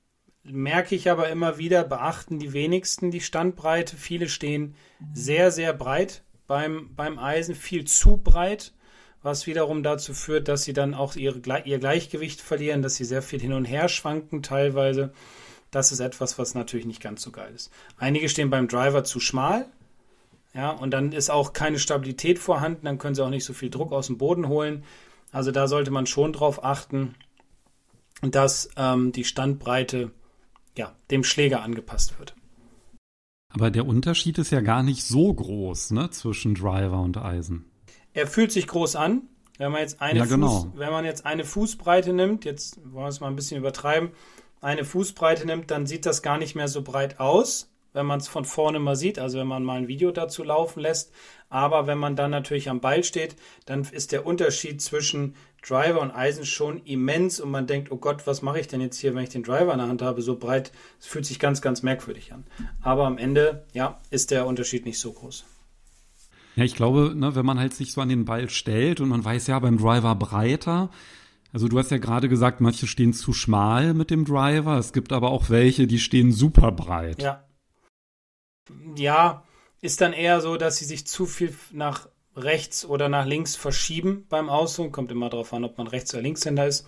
merke 0.45 0.95
ich 0.95 1.09
aber 1.09 1.29
immer 1.29 1.57
wieder, 1.57 1.83
beachten 1.83 2.39
die 2.39 2.53
wenigsten 2.53 3.11
die 3.11 3.21
Standbreite. 3.21 3.97
Viele 3.97 4.29
stehen 4.29 4.75
sehr, 5.13 5.51
sehr 5.51 5.73
breit 5.73 6.23
beim, 6.47 6.93
beim 6.95 7.17
Eisen, 7.19 7.55
viel 7.55 7.85
zu 7.85 8.17
breit, 8.17 8.73
was 9.21 9.47
wiederum 9.47 9.81
dazu 9.81 10.13
führt, 10.13 10.47
dass 10.47 10.63
sie 10.63 10.73
dann 10.73 10.93
auch 10.93 11.15
ihre, 11.15 11.41
ihr 11.65 11.79
Gleichgewicht 11.79 12.41
verlieren, 12.41 12.81
dass 12.81 12.95
sie 12.95 13.05
sehr 13.05 13.21
viel 13.21 13.41
hin 13.41 13.53
und 13.53 13.65
her 13.65 13.89
schwanken 13.89 14.43
teilweise. 14.43 15.11
Das 15.71 15.91
ist 15.91 15.99
etwas, 15.99 16.37
was 16.37 16.53
natürlich 16.53 16.85
nicht 16.85 17.01
ganz 17.01 17.21
so 17.23 17.31
geil 17.31 17.51
ist. 17.53 17.71
Einige 17.97 18.29
stehen 18.29 18.49
beim 18.49 18.67
Driver 18.67 19.03
zu 19.03 19.19
schmal, 19.19 19.67
ja, 20.53 20.69
und 20.69 20.91
dann 20.91 21.11
ist 21.11 21.29
auch 21.29 21.51
keine 21.51 21.79
Stabilität 21.79 22.39
vorhanden, 22.39 22.85
dann 22.85 22.97
können 22.97 23.13
sie 23.13 23.23
auch 23.25 23.29
nicht 23.29 23.43
so 23.43 23.51
viel 23.51 23.69
Druck 23.69 23.91
aus 23.91 24.07
dem 24.07 24.17
Boden 24.17 24.47
holen. 24.47 24.85
Also 25.33 25.51
da 25.51 25.67
sollte 25.67 25.91
man 25.91 26.05
schon 26.05 26.31
drauf 26.31 26.63
achten, 26.63 27.15
dass 28.21 28.69
ähm, 28.77 29.11
die 29.11 29.25
Standbreite 29.25 30.11
ja, 30.77 30.95
dem 31.11 31.23
Schläger 31.23 31.61
angepasst 31.61 32.17
wird. 32.19 32.35
Aber 33.49 33.71
der 33.71 33.85
Unterschied 33.85 34.37
ist 34.37 34.51
ja 34.51 34.61
gar 34.61 34.83
nicht 34.83 35.03
so 35.03 35.33
groß, 35.33 35.91
ne, 35.91 36.09
zwischen 36.09 36.55
Driver 36.55 37.01
und 37.01 37.17
Eisen. 37.17 37.65
Er 38.13 38.27
fühlt 38.27 38.51
sich 38.51 38.67
groß 38.67 38.95
an. 38.95 39.23
Wenn 39.57 39.71
man 39.71 39.81
jetzt 39.81 40.01
eine, 40.01 40.19
ja, 40.19 40.25
genau. 40.25 40.63
Fuß, 40.63 40.67
wenn 40.75 40.91
man 40.91 41.05
jetzt 41.05 41.25
eine 41.25 41.45
Fußbreite 41.45 42.11
nimmt, 42.11 42.43
jetzt 42.43 42.77
wollen 42.83 43.05
wir 43.05 43.09
es 43.09 43.21
mal 43.21 43.27
ein 43.27 43.37
bisschen 43.37 43.57
übertreiben, 43.57 44.09
eine 44.59 44.83
Fußbreite 44.83 45.45
nimmt, 45.45 45.71
dann 45.71 45.85
sieht 45.85 46.05
das 46.05 46.21
gar 46.21 46.37
nicht 46.37 46.55
mehr 46.55 46.67
so 46.67 46.81
breit 46.81 47.21
aus, 47.21 47.71
wenn 47.93 48.05
man 48.05 48.19
es 48.19 48.27
von 48.27 48.43
vorne 48.43 48.79
mal 48.79 48.97
sieht, 48.97 49.19
also 49.19 49.39
wenn 49.39 49.47
man 49.47 49.63
mal 49.63 49.77
ein 49.77 49.87
Video 49.87 50.11
dazu 50.11 50.43
laufen 50.43 50.81
lässt. 50.81 51.13
Aber 51.47 51.87
wenn 51.87 51.97
man 51.97 52.17
dann 52.17 52.31
natürlich 52.31 52.69
am 52.69 52.81
Ball 52.81 53.05
steht, 53.05 53.37
dann 53.65 53.83
ist 53.83 54.11
der 54.11 54.25
Unterschied 54.25 54.81
zwischen 54.81 55.35
Driver 55.67 56.01
und 56.01 56.11
Eisen 56.11 56.45
schon 56.45 56.83
immens 56.85 57.39
und 57.39 57.49
man 57.49 57.65
denkt, 57.65 57.91
oh 57.91 57.97
Gott, 57.97 58.27
was 58.27 58.41
mache 58.41 58.59
ich 58.59 58.67
denn 58.67 58.81
jetzt 58.81 58.99
hier, 58.99 59.15
wenn 59.15 59.23
ich 59.23 59.29
den 59.29 59.43
Driver 59.43 59.71
in 59.71 59.79
der 59.79 59.87
Hand 59.87 60.01
habe, 60.01 60.21
so 60.21 60.37
breit, 60.37 60.71
es 60.99 61.07
fühlt 61.07 61.25
sich 61.25 61.39
ganz, 61.39 61.61
ganz 61.61 61.81
merkwürdig 61.81 62.33
an. 62.33 62.45
Aber 62.81 63.07
am 63.07 63.17
Ende, 63.17 63.65
ja, 63.73 63.99
ist 64.11 64.31
der 64.31 64.45
Unterschied 64.45 64.85
nicht 64.85 64.99
so 64.99 65.11
groß. 65.11 65.45
Ja, 66.55 66.63
ich 66.63 66.75
glaube, 66.75 67.13
ne, 67.15 67.35
wenn 67.35 67.45
man 67.45 67.59
halt 67.59 67.73
sich 67.73 67.91
so 67.91 68.01
an 68.01 68.09
den 68.09 68.25
Ball 68.25 68.49
stellt 68.49 69.01
und 69.01 69.09
man 69.09 69.25
weiß 69.25 69.47
ja 69.47 69.59
beim 69.59 69.77
Driver 69.77 70.15
breiter, 70.15 70.89
also 71.51 71.67
du 71.67 71.79
hast 71.79 71.89
ja 71.89 71.97
gerade 71.97 72.29
gesagt, 72.29 72.61
manche 72.61 72.85
stehen 72.85 73.13
zu 73.13 73.33
schmal 73.33 73.93
mit 73.93 74.11
dem 74.11 74.25
Driver, 74.25 74.77
es 74.77 74.93
gibt 74.93 75.11
aber 75.11 75.31
auch 75.31 75.49
welche, 75.49 75.87
die 75.87 75.99
stehen 75.99 76.31
super 76.31 76.71
breit. 76.71 77.21
Ja. 77.21 77.45
Ja, 78.95 79.43
ist 79.81 80.01
dann 80.01 80.13
eher 80.13 80.41
so, 80.41 80.57
dass 80.57 80.77
sie 80.77 80.85
sich 80.85 81.07
zu 81.07 81.25
viel 81.25 81.55
nach 81.71 82.07
rechts 82.35 82.85
oder 82.85 83.09
nach 83.09 83.25
links 83.25 83.55
verschieben 83.55 84.25
beim 84.29 84.49
Ausholen. 84.49 84.91
Kommt 84.91 85.11
immer 85.11 85.29
darauf 85.29 85.53
an, 85.53 85.63
ob 85.63 85.77
man 85.77 85.87
Rechts- 85.87 86.13
oder 86.13 86.23
Linkshänder 86.23 86.67
ist. 86.67 86.85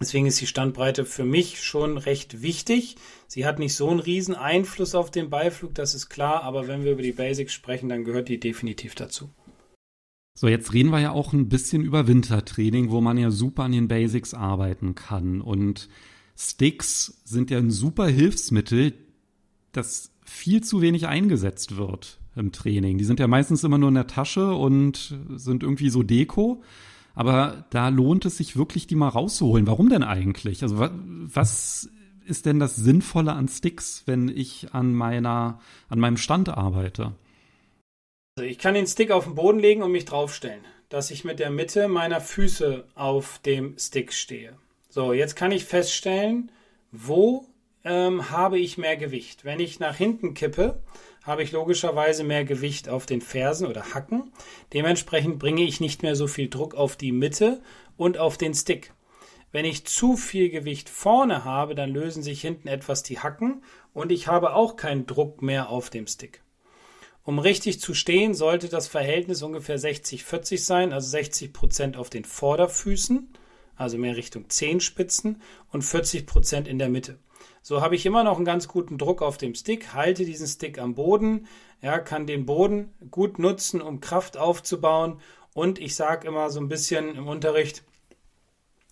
Deswegen 0.00 0.26
ist 0.26 0.40
die 0.40 0.48
Standbreite 0.48 1.04
für 1.04 1.24
mich 1.24 1.62
schon 1.62 1.98
recht 1.98 2.42
wichtig. 2.42 2.96
Sie 3.28 3.46
hat 3.46 3.60
nicht 3.60 3.74
so 3.74 3.88
einen 3.88 4.00
riesen 4.00 4.34
Einfluss 4.34 4.94
auf 4.94 5.10
den 5.10 5.30
Beiflug, 5.30 5.74
das 5.74 5.94
ist 5.94 6.08
klar, 6.08 6.42
aber 6.42 6.66
wenn 6.66 6.82
wir 6.82 6.92
über 6.92 7.02
die 7.02 7.12
Basics 7.12 7.52
sprechen, 7.52 7.88
dann 7.88 8.04
gehört 8.04 8.28
die 8.28 8.40
definitiv 8.40 8.96
dazu. 8.96 9.30
So, 10.36 10.48
jetzt 10.48 10.72
reden 10.72 10.90
wir 10.90 10.98
ja 10.98 11.12
auch 11.12 11.32
ein 11.32 11.48
bisschen 11.48 11.82
über 11.82 12.08
Wintertraining, 12.08 12.90
wo 12.90 13.00
man 13.00 13.18
ja 13.18 13.30
super 13.30 13.62
an 13.62 13.72
den 13.72 13.86
Basics 13.86 14.34
arbeiten 14.34 14.96
kann. 14.96 15.40
Und 15.40 15.88
Sticks 16.36 17.20
sind 17.24 17.52
ja 17.52 17.58
ein 17.58 17.70
super 17.70 18.08
Hilfsmittel, 18.08 18.94
das 19.70 20.10
viel 20.24 20.64
zu 20.64 20.80
wenig 20.80 21.06
eingesetzt 21.06 21.76
wird 21.76 22.18
im 22.36 22.52
Training. 22.52 22.98
Die 22.98 23.04
sind 23.04 23.20
ja 23.20 23.26
meistens 23.26 23.64
immer 23.64 23.78
nur 23.78 23.88
in 23.88 23.94
der 23.94 24.06
Tasche 24.06 24.54
und 24.54 25.16
sind 25.36 25.62
irgendwie 25.62 25.90
so 25.90 26.02
Deko. 26.02 26.62
Aber 27.14 27.64
da 27.70 27.88
lohnt 27.88 28.24
es 28.24 28.36
sich 28.36 28.56
wirklich, 28.56 28.86
die 28.86 28.96
mal 28.96 29.08
rauszuholen. 29.08 29.66
Warum 29.66 29.88
denn 29.88 30.02
eigentlich? 30.02 30.62
Also 30.62 30.76
was 30.78 31.88
ist 32.26 32.46
denn 32.46 32.58
das 32.58 32.76
Sinnvolle 32.76 33.32
an 33.32 33.48
Sticks, 33.48 34.02
wenn 34.06 34.28
ich 34.28 34.72
an 34.72 34.94
meiner, 34.94 35.60
an 35.88 36.00
meinem 36.00 36.16
Stand 36.16 36.48
arbeite? 36.48 37.12
Also 38.36 38.48
ich 38.48 38.58
kann 38.58 38.74
den 38.74 38.86
Stick 38.86 39.10
auf 39.12 39.24
den 39.24 39.36
Boden 39.36 39.60
legen 39.60 39.82
und 39.82 39.92
mich 39.92 40.06
draufstellen, 40.06 40.64
dass 40.88 41.10
ich 41.10 41.24
mit 41.24 41.38
der 41.38 41.50
Mitte 41.50 41.86
meiner 41.86 42.20
Füße 42.20 42.84
auf 42.94 43.38
dem 43.40 43.78
Stick 43.78 44.12
stehe. 44.12 44.54
So, 44.88 45.12
jetzt 45.12 45.36
kann 45.36 45.52
ich 45.52 45.64
feststellen, 45.64 46.50
wo 46.90 47.46
ähm, 47.84 48.30
habe 48.30 48.58
ich 48.58 48.78
mehr 48.78 48.96
Gewicht. 48.96 49.44
Wenn 49.44 49.60
ich 49.60 49.78
nach 49.78 49.96
hinten 49.96 50.34
kippe, 50.34 50.80
habe 51.24 51.42
ich 51.42 51.52
logischerweise 51.52 52.22
mehr 52.22 52.44
Gewicht 52.44 52.88
auf 52.88 53.06
den 53.06 53.20
Fersen 53.20 53.66
oder 53.66 53.94
Hacken. 53.94 54.30
Dementsprechend 54.72 55.38
bringe 55.38 55.62
ich 55.62 55.80
nicht 55.80 56.02
mehr 56.02 56.16
so 56.16 56.26
viel 56.26 56.48
Druck 56.48 56.74
auf 56.74 56.96
die 56.96 57.12
Mitte 57.12 57.62
und 57.96 58.18
auf 58.18 58.36
den 58.36 58.54
Stick. 58.54 58.92
Wenn 59.50 59.64
ich 59.64 59.86
zu 59.86 60.16
viel 60.16 60.50
Gewicht 60.50 60.88
vorne 60.90 61.44
habe, 61.44 61.74
dann 61.74 61.90
lösen 61.90 62.22
sich 62.22 62.40
hinten 62.40 62.68
etwas 62.68 63.02
die 63.02 63.20
Hacken 63.20 63.62
und 63.94 64.12
ich 64.12 64.26
habe 64.26 64.54
auch 64.54 64.76
keinen 64.76 65.06
Druck 65.06 65.42
mehr 65.42 65.70
auf 65.70 65.90
dem 65.90 66.06
Stick. 66.06 66.42
Um 67.22 67.38
richtig 67.38 67.80
zu 67.80 67.94
stehen, 67.94 68.34
sollte 68.34 68.68
das 68.68 68.86
Verhältnis 68.86 69.42
ungefähr 69.42 69.78
60-40 69.78 70.58
sein, 70.58 70.92
also 70.92 71.08
60 71.08 71.54
Prozent 71.54 71.96
auf 71.96 72.10
den 72.10 72.24
Vorderfüßen, 72.24 73.32
also 73.76 73.96
mehr 73.96 74.16
Richtung 74.16 74.50
Zehenspitzen 74.50 75.40
und 75.72 75.82
40 75.82 76.26
Prozent 76.26 76.68
in 76.68 76.78
der 76.78 76.90
Mitte. 76.90 77.18
So 77.66 77.80
habe 77.80 77.96
ich 77.96 78.04
immer 78.04 78.24
noch 78.24 78.36
einen 78.36 78.44
ganz 78.44 78.68
guten 78.68 78.98
Druck 78.98 79.22
auf 79.22 79.38
dem 79.38 79.54
Stick, 79.54 79.94
halte 79.94 80.26
diesen 80.26 80.46
Stick 80.46 80.78
am 80.78 80.94
Boden, 80.94 81.46
ja, 81.80 81.98
kann 81.98 82.26
den 82.26 82.44
Boden 82.44 82.92
gut 83.10 83.38
nutzen, 83.38 83.80
um 83.80 84.02
Kraft 84.02 84.36
aufzubauen 84.36 85.18
und 85.54 85.78
ich 85.78 85.94
sage 85.94 86.28
immer 86.28 86.50
so 86.50 86.60
ein 86.60 86.68
bisschen 86.68 87.14
im 87.14 87.26
Unterricht, 87.26 87.82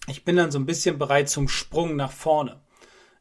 ich 0.07 0.25
bin 0.25 0.37
dann 0.37 0.51
so 0.51 0.59
ein 0.59 0.65
bisschen 0.65 0.97
bereit 0.97 1.29
zum 1.29 1.49
Sprung 1.49 1.97
nach 1.97 2.13
vorne. 2.13 2.63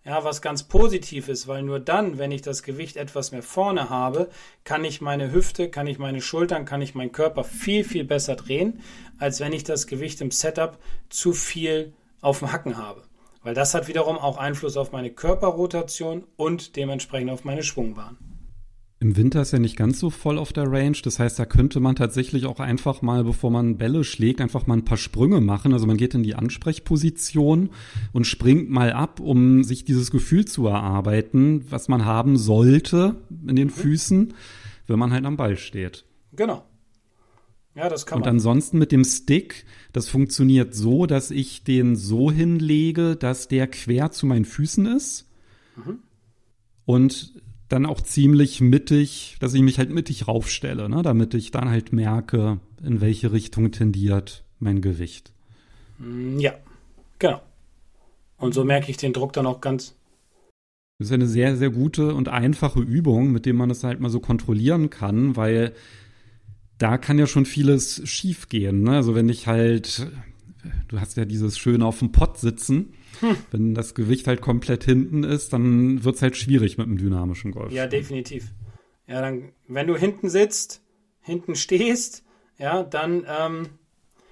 Ja, 0.05 0.23
was 0.23 0.41
ganz 0.41 0.63
positiv 0.63 1.27
ist, 1.27 1.49
weil 1.49 1.63
nur 1.63 1.81
dann, 1.81 2.17
wenn 2.17 2.31
ich 2.31 2.41
das 2.41 2.63
Gewicht 2.63 2.95
etwas 2.95 3.33
mehr 3.33 3.43
vorne 3.43 3.89
habe, 3.89 4.29
kann 4.63 4.85
ich 4.85 5.01
meine 5.01 5.33
Hüfte, 5.33 5.69
kann 5.69 5.85
ich 5.85 5.99
meine 5.99 6.21
Schultern, 6.21 6.63
kann 6.63 6.81
ich 6.81 6.95
meinen 6.95 7.11
Körper 7.11 7.43
viel, 7.43 7.83
viel 7.83 8.05
besser 8.05 8.37
drehen, 8.37 8.81
als 9.17 9.41
wenn 9.41 9.51
ich 9.51 9.65
das 9.65 9.85
Gewicht 9.85 10.21
im 10.21 10.31
Setup 10.31 10.77
zu 11.09 11.33
viel 11.33 11.91
auf 12.21 12.39
dem 12.39 12.53
Hacken 12.53 12.77
habe. 12.77 13.03
Weil 13.43 13.55
das 13.55 13.73
hat 13.73 13.87
wiederum 13.87 14.17
auch 14.17 14.37
Einfluss 14.37 14.77
auf 14.77 14.91
meine 14.91 15.09
Körperrotation 15.09 16.25
und 16.35 16.75
dementsprechend 16.75 17.31
auf 17.31 17.43
meine 17.43 17.63
Schwungbahn. 17.63 18.17
Im 19.01 19.17
Winter 19.17 19.41
ist 19.41 19.51
ja 19.51 19.57
nicht 19.57 19.77
ganz 19.77 19.99
so 19.99 20.11
voll 20.11 20.37
auf 20.37 20.53
der 20.53 20.71
Range. 20.71 20.95
Das 21.03 21.17
heißt, 21.17 21.39
da 21.39 21.45
könnte 21.45 21.79
man 21.79 21.95
tatsächlich 21.95 22.45
auch 22.45 22.59
einfach 22.59 23.01
mal, 23.01 23.23
bevor 23.23 23.49
man 23.49 23.79
Bälle 23.79 24.03
schlägt, 24.03 24.39
einfach 24.41 24.67
mal 24.67 24.77
ein 24.77 24.85
paar 24.85 24.97
Sprünge 24.97 25.41
machen. 25.41 25.73
Also 25.73 25.87
man 25.87 25.97
geht 25.97 26.13
in 26.13 26.21
die 26.21 26.35
Ansprechposition 26.35 27.71
und 28.13 28.27
springt 28.27 28.69
mal 28.69 28.93
ab, 28.93 29.19
um 29.19 29.63
sich 29.63 29.85
dieses 29.85 30.11
Gefühl 30.11 30.45
zu 30.45 30.67
erarbeiten, 30.67 31.65
was 31.71 31.87
man 31.87 32.05
haben 32.05 32.37
sollte 32.37 33.15
in 33.47 33.55
den 33.55 33.69
mhm. 33.69 33.73
Füßen, 33.73 34.33
wenn 34.85 34.99
man 34.99 35.11
halt 35.11 35.25
am 35.25 35.35
Ball 35.35 35.57
steht. 35.57 36.05
Genau. 36.33 36.63
Ja, 37.73 37.89
das 37.89 38.05
kann 38.05 38.19
man. 38.19 38.29
Und 38.29 38.35
ansonsten 38.35 38.77
mit 38.77 38.91
dem 38.91 39.03
Stick, 39.03 39.65
das 39.93 40.07
funktioniert 40.07 40.73
so, 40.73 41.05
dass 41.05 41.31
ich 41.31 41.63
den 41.63 41.95
so 41.95 42.31
hinlege, 42.31 43.15
dass 43.15 43.47
der 43.47 43.67
quer 43.67 44.11
zu 44.11 44.25
meinen 44.25 44.45
Füßen 44.45 44.85
ist. 44.85 45.27
Mhm. 45.75 45.99
Und 46.85 47.33
dann 47.71 47.85
auch 47.85 48.01
ziemlich 48.01 48.59
mittig, 48.59 49.37
dass 49.39 49.53
ich 49.53 49.61
mich 49.61 49.77
halt 49.77 49.91
mittig 49.91 50.27
raufstelle, 50.27 50.89
ne? 50.89 51.01
damit 51.03 51.33
ich 51.33 51.51
dann 51.51 51.69
halt 51.69 51.93
merke, 51.93 52.59
in 52.83 52.99
welche 52.99 53.31
Richtung 53.31 53.71
tendiert 53.71 54.43
mein 54.59 54.81
Gewicht. 54.81 55.31
Mm, 55.99 56.37
ja, 56.39 56.53
genau. 57.19 57.41
Und 58.37 58.53
so 58.53 58.63
merke 58.65 58.91
ich 58.91 58.97
den 58.97 59.13
Druck 59.13 59.33
dann 59.33 59.45
auch 59.45 59.61
ganz. 59.61 59.95
Das 60.99 61.07
ist 61.07 61.13
eine 61.13 61.27
sehr, 61.27 61.55
sehr 61.55 61.69
gute 61.69 62.13
und 62.13 62.27
einfache 62.27 62.79
Übung, 62.79 63.31
mit 63.31 63.45
dem 63.45 63.55
man 63.55 63.69
das 63.69 63.83
halt 63.83 63.99
mal 63.99 64.09
so 64.09 64.19
kontrollieren 64.19 64.89
kann, 64.89 65.35
weil 65.35 65.73
da 66.81 66.97
kann 66.97 67.19
ja 67.19 67.27
schon 67.27 67.45
vieles 67.45 68.01
schiefgehen. 68.07 68.83
Ne? 68.83 68.95
Also 68.95 69.15
wenn 69.15 69.29
ich 69.29 69.47
halt, 69.47 70.07
du 70.87 70.99
hast 70.99 71.17
ja 71.17 71.25
dieses 71.25 71.57
schöne 71.57 71.85
auf 71.85 71.99
dem 71.99 72.11
Pott 72.11 72.37
sitzen, 72.37 72.93
hm. 73.19 73.37
Wenn 73.51 73.73
das 73.73 73.93
Gewicht 73.93 74.27
halt 74.27 74.41
komplett 74.41 74.83
hinten 74.83 75.23
ist, 75.23 75.53
dann 75.53 76.03
wird 76.03 76.15
es 76.15 76.21
halt 76.21 76.37
schwierig 76.37 76.77
mit 76.77 76.87
einem 76.87 76.97
dynamischen 76.97 77.51
Golf. 77.51 77.71
Ja, 77.71 77.87
definitiv. 77.87 78.51
Ja, 79.07 79.21
dann, 79.21 79.51
wenn 79.67 79.87
du 79.87 79.95
hinten 79.95 80.29
sitzt, 80.29 80.81
hinten 81.21 81.55
stehst, 81.55 82.23
ja, 82.57 82.83
dann 82.83 83.25
ähm, 83.27 83.69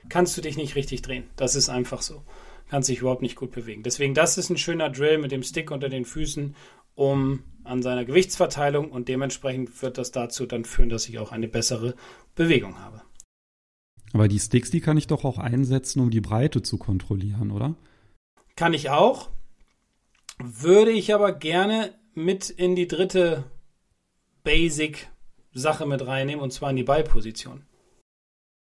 kannst 0.10 0.38
du 0.38 0.42
dich 0.42 0.58
nicht 0.58 0.76
richtig 0.76 1.02
drehen. 1.02 1.26
Das 1.36 1.56
ist 1.56 1.70
einfach 1.70 2.02
so. 2.02 2.24
Kannst 2.70 2.90
dich 2.90 3.00
überhaupt 3.00 3.22
nicht 3.22 3.36
gut 3.36 3.52
bewegen. 3.52 3.84
Deswegen, 3.84 4.14
das 4.14 4.38
ist 4.38 4.50
ein 4.50 4.58
schöner 4.58 4.90
Drill 4.90 5.18
mit 5.18 5.32
dem 5.32 5.44
Stick 5.44 5.72
unter 5.72 5.90
den 5.90 6.06
Füßen, 6.06 6.56
um 6.96 7.44
an 7.64 7.82
seiner 7.84 8.06
Gewichtsverteilung 8.06 8.92
und 8.92 9.08
dementsprechend 9.08 9.82
wird 9.82 9.98
das 9.98 10.12
dazu 10.12 10.46
dann 10.46 10.66
führen, 10.66 10.90
dass 10.90 11.08
ich 11.08 11.20
auch 11.20 11.32
eine 11.32 11.48
bessere 11.48 11.96
Bewegung 12.40 12.80
habe. 12.80 13.02
Aber 14.14 14.30
die 14.30 14.40
Sticks, 14.40 14.72
die 14.72 14.80
kann 14.80 14.98
ich 14.98 15.08
doch 15.08 15.26
auch 15.26 15.38
einsetzen, 15.38 16.00
um 16.00 16.10
die 16.10 16.22
Breite 16.22 16.62
zu 16.62 16.78
kontrollieren, 16.78 17.52
oder? 17.52 17.76
Kann 18.56 18.74
ich 18.74 18.90
auch. 18.90 19.30
Würde 20.40 20.92
ich 20.92 21.14
aber 21.14 21.34
gerne 21.34 21.94
mit 22.16 22.50
in 22.50 22.78
die 22.78 22.88
dritte 22.88 23.44
Basic-Sache 24.46 25.86
mit 25.86 26.08
reinnehmen, 26.08 26.42
und 26.42 26.54
zwar 26.54 26.70
in 26.70 26.78
die 26.78 26.84
Ballposition. 26.84 27.66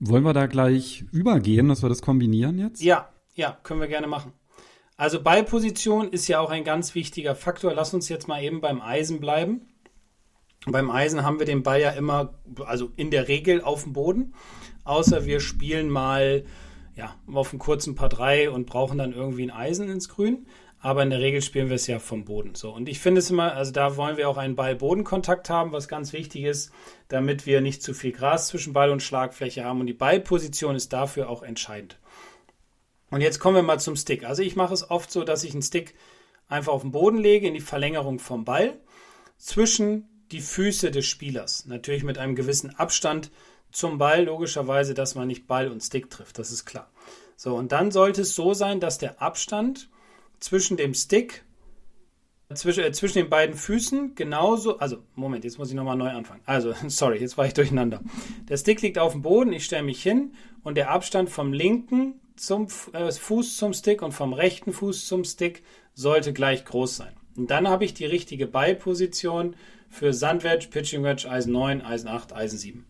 Wollen 0.01 0.25
wir 0.25 0.33
da 0.33 0.47
gleich 0.47 1.05
übergehen, 1.13 1.69
dass 1.69 1.83
wir 1.83 1.91
das 1.91 2.01
kombinieren 2.01 2.59
jetzt? 2.59 2.81
Ja, 2.81 3.13
ja, 3.35 3.59
können 3.65 3.81
wir 3.81 3.89
gerne 3.89 4.07
machen. 4.07 4.33
Also 4.97 5.23
Ballposition 5.23 6.11
ist 6.11 6.27
ja 6.27 6.41
auch 6.41 6.51
ein 6.51 6.65
ganz 6.65 6.95
wichtiger 6.95 7.35
Faktor. 7.35 7.75
Lass 7.75 7.93
uns 7.93 8.09
jetzt 8.09 8.29
mal 8.29 8.43
eben 8.43 8.63
beim 8.63 8.81
Eisen 8.81 9.21
bleiben. 9.21 9.69
Beim 10.67 10.91
Eisen 10.91 11.23
haben 11.23 11.39
wir 11.39 11.47
den 11.47 11.63
Ball 11.63 11.81
ja 11.81 11.91
immer, 11.91 12.35
also 12.65 12.91
in 12.97 13.11
der 13.11 13.29
Regel 13.29 13.63
auf 13.63 13.85
dem 13.85 13.93
Boden, 13.93 14.35
außer 14.85 15.25
wir 15.25 15.41
spielen 15.41 15.89
mal 15.89 16.45
ja, 16.95 17.15
auf 17.33 17.53
einen 17.53 17.61
kurzen 17.61 17.95
Paar 17.95 18.09
3 18.09 18.51
und 18.51 18.67
brauchen 18.67 18.99
dann 18.99 19.13
irgendwie 19.13 19.45
ein 19.45 19.53
Eisen 19.53 19.89
ins 19.89 20.09
Grün. 20.09 20.47
Aber 20.81 21.03
in 21.03 21.11
der 21.11 21.21
Regel 21.21 21.43
spielen 21.43 21.69
wir 21.69 21.75
es 21.75 21.89
ja 21.89 21.99
vom 21.99 22.25
Boden. 22.25 22.55
So. 22.55 22.73
Und 22.73 22.89
ich 22.89 23.01
finde 23.01 23.19
es 23.19 23.31
immer, 23.31 23.55
also 23.55 23.73
da 23.73 23.97
wollen 23.97 24.17
wir 24.17 24.29
auch 24.29 24.37
einen 24.37 24.55
Ball-Bodenkontakt 24.55 25.51
haben, 25.51 25.73
was 25.73 25.89
ganz 25.89 26.13
wichtig 26.13 26.45
ist, 26.45 26.73
damit 27.09 27.47
wir 27.47 27.61
nicht 27.61 27.83
zu 27.83 27.95
viel 27.95 28.13
Gras 28.13 28.47
zwischen 28.49 28.73
Ball 28.73 28.91
und 28.91 29.03
Schlagfläche 29.03 29.65
haben. 29.65 29.81
Und 29.81 29.87
die 29.87 29.93
Ballposition 29.93 30.77
ist 30.77 30.93
dafür 30.93 31.31
auch 31.31 31.43
entscheidend. 31.43 31.99
Und 33.11 33.23
jetzt 33.23 33.41
kommen 33.41 33.57
wir 33.57 33.63
mal 33.63 33.81
zum 33.81 33.97
Stick. 33.97 34.25
Also 34.25 34.43
ich 34.43 34.55
mache 34.55 34.75
es 34.75 34.89
oft 34.89 35.11
so, 35.11 35.25
dass 35.25 35.43
ich 35.43 35.53
einen 35.53 35.63
Stick 35.63 35.95
einfach 36.47 36.73
auf 36.73 36.83
den 36.83 36.93
Boden 36.93 37.19
lege, 37.19 37.49
in 37.49 37.55
die 37.55 37.61
Verlängerung 37.61 38.21
vom 38.21 38.45
Ball, 38.45 38.79
zwischen 39.37 40.09
die 40.33 40.41
Füße 40.41 40.91
des 40.91 41.07
Spielers. 41.07 41.67
Natürlich 41.67 42.05
mit 42.05 42.19
einem 42.19 42.37
gewissen 42.37 42.75
Abstand 42.77 43.31
zum 43.71 43.99
Ball 43.99 44.25
logischerweise, 44.25 44.95
dass 44.95 45.15
man 45.15 45.29
nicht 45.29 45.47
Ball 45.47 45.69
und 45.69 45.83
Stick 45.83 46.11
trifft, 46.11 46.39
das 46.39 46.51
ist 46.51 46.65
klar. 46.65 46.91
So, 47.37 47.55
und 47.55 47.73
dann 47.73 47.91
sollte 47.91 48.23
es 48.23 48.35
so 48.35 48.55
sein, 48.55 48.81
dass 48.81 48.99
der 48.99 49.23
Abstand 49.23 49.89
zwischen 50.41 50.77
dem 50.77 50.95
Stick, 50.95 51.45
zwischen, 52.53 52.83
äh, 52.83 52.93
zwischen 52.93 53.19
den 53.19 53.31
beiden 53.31 53.55
Füßen 53.55 54.15
genauso, 54.15 54.79
also 54.79 54.99
Moment, 55.15 55.45
jetzt 55.45 55.59
muss 55.59 55.69
ich 55.69 55.75
nochmal 55.75 55.97
neu 55.97 56.11
anfangen. 56.11 56.43
Also, 56.47 56.75
sorry, 56.89 57.19
jetzt 57.19 57.39
war 57.39 57.47
ich 57.47 57.55
durcheinander. 57.55 58.01
Der 58.49 58.57
Stick 58.57 58.83
liegt 58.83 58.99
auf 58.99 59.13
dem 59.13 59.23
Boden, 59.23 59.53
ich 59.53 59.65
stelle 59.65 59.85
mich 59.85 60.03
hin 60.03 60.33
und 60.63 60.77
der 60.77 60.91
Abstand 60.91 61.31
vom 61.31 61.53
linken 61.53 62.21
zum 62.37 62.69
äh, 62.93 63.11
Fuß 63.11 63.57
zum 63.57 63.73
Stick 63.73 64.03
und 64.03 64.13
vom 64.13 64.33
rechten 64.33 64.73
Fuß 64.73 65.07
zum 65.07 65.25
Stick 65.25 65.63
sollte 65.95 66.33
gleich 66.33 66.65
groß 66.65 66.97
sein. 66.97 67.13
Und 67.37 67.51
dann 67.51 67.69
habe 67.69 67.85
ich 67.85 67.95
die 67.95 68.05
richtige 68.05 68.47
Ballposition 68.47 69.55
für 69.89 70.13
Sandwedge, 70.13 70.69
Pitching 70.69 71.03
Wedge, 71.03 71.29
Eisen 71.29 71.53
9, 71.53 71.83
Eisen 71.83 72.09
8, 72.09 72.33
Eisen 72.33 72.59
7. 72.59 72.87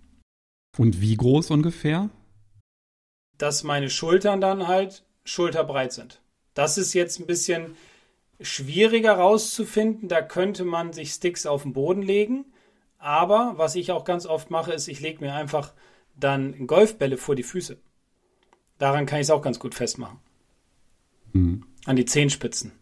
Und 0.77 1.01
wie 1.01 1.17
groß 1.17 1.51
ungefähr? 1.51 2.11
Dass 3.37 3.65
meine 3.65 3.91
Schultern 3.91 4.41
dann 4.41 4.69
halt 4.69 5.05
schulterbreit 5.25 5.93
sind. 5.93 6.21
Das 6.55 6.79
ist 6.79 6.95
jetzt 6.95 7.21
ein 7.21 7.27
bisschen 7.27 7.77
schwieriger 8.41 9.15
rauszufinden. 9.15 10.09
Da 10.09 10.23
könnte 10.23 10.65
man 10.65 10.93
sich 10.93 11.13
Sticks 11.13 11.47
auf 11.47 11.63
den 11.63 11.73
Boden 11.73 12.03
legen. 12.03 12.45
Aber 12.99 13.55
was 13.57 13.77
ich 13.77 13.93
auch 13.93 14.05
ganz 14.05 14.27
oft 14.27 14.51
mache, 14.51 14.73
ist, 14.73 14.89
ich 14.89 15.01
lege 15.01 15.21
mir 15.21 15.35
einfach 15.35 15.73
dann 16.17 16.67
Golfbälle 16.67 17.17
vor 17.17 17.35
die 17.35 17.45
Füße. 17.45 17.79
Daran 18.79 19.07
kann 19.07 19.21
ich 19.21 19.27
es 19.27 19.31
auch 19.31 19.43
ganz 19.43 19.59
gut 19.59 19.75
festmachen. 19.75 20.19
Mhm. 21.33 21.65
An 21.85 21.97
die 21.97 22.05
Zehenspitzen. 22.05 22.73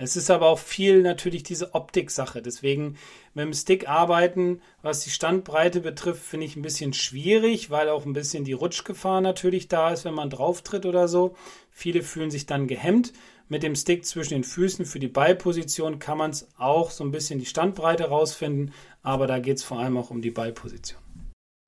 Es 0.00 0.16
ist 0.16 0.30
aber 0.30 0.46
auch 0.46 0.60
viel 0.60 1.02
natürlich 1.02 1.42
diese 1.42 1.74
Optik-Sache. 1.74 2.40
Deswegen 2.40 2.94
mit 3.34 3.44
dem 3.44 3.52
Stick 3.52 3.88
arbeiten, 3.88 4.60
was 4.80 5.00
die 5.00 5.10
Standbreite 5.10 5.80
betrifft, 5.80 6.22
finde 6.22 6.46
ich 6.46 6.54
ein 6.54 6.62
bisschen 6.62 6.92
schwierig, 6.92 7.70
weil 7.70 7.88
auch 7.88 8.06
ein 8.06 8.12
bisschen 8.12 8.44
die 8.44 8.52
Rutschgefahr 8.52 9.20
natürlich 9.20 9.66
da 9.66 9.92
ist, 9.92 10.04
wenn 10.04 10.14
man 10.14 10.30
drauf 10.30 10.62
tritt 10.62 10.86
oder 10.86 11.08
so. 11.08 11.34
Viele 11.72 12.02
fühlen 12.02 12.30
sich 12.30 12.46
dann 12.46 12.68
gehemmt. 12.68 13.12
Mit 13.48 13.64
dem 13.64 13.74
Stick 13.74 14.06
zwischen 14.06 14.34
den 14.34 14.44
Füßen 14.44 14.84
für 14.84 15.00
die 15.00 15.08
Ballposition 15.08 15.98
kann 15.98 16.18
man 16.18 16.30
es 16.30 16.46
auch 16.58 16.92
so 16.92 17.02
ein 17.02 17.10
bisschen 17.10 17.40
die 17.40 17.46
Standbreite 17.46 18.04
rausfinden, 18.04 18.72
aber 19.02 19.26
da 19.26 19.40
geht 19.40 19.56
es 19.56 19.64
vor 19.64 19.80
allem 19.80 19.96
auch 19.96 20.10
um 20.10 20.22
die 20.22 20.30
Ballposition. 20.30 21.00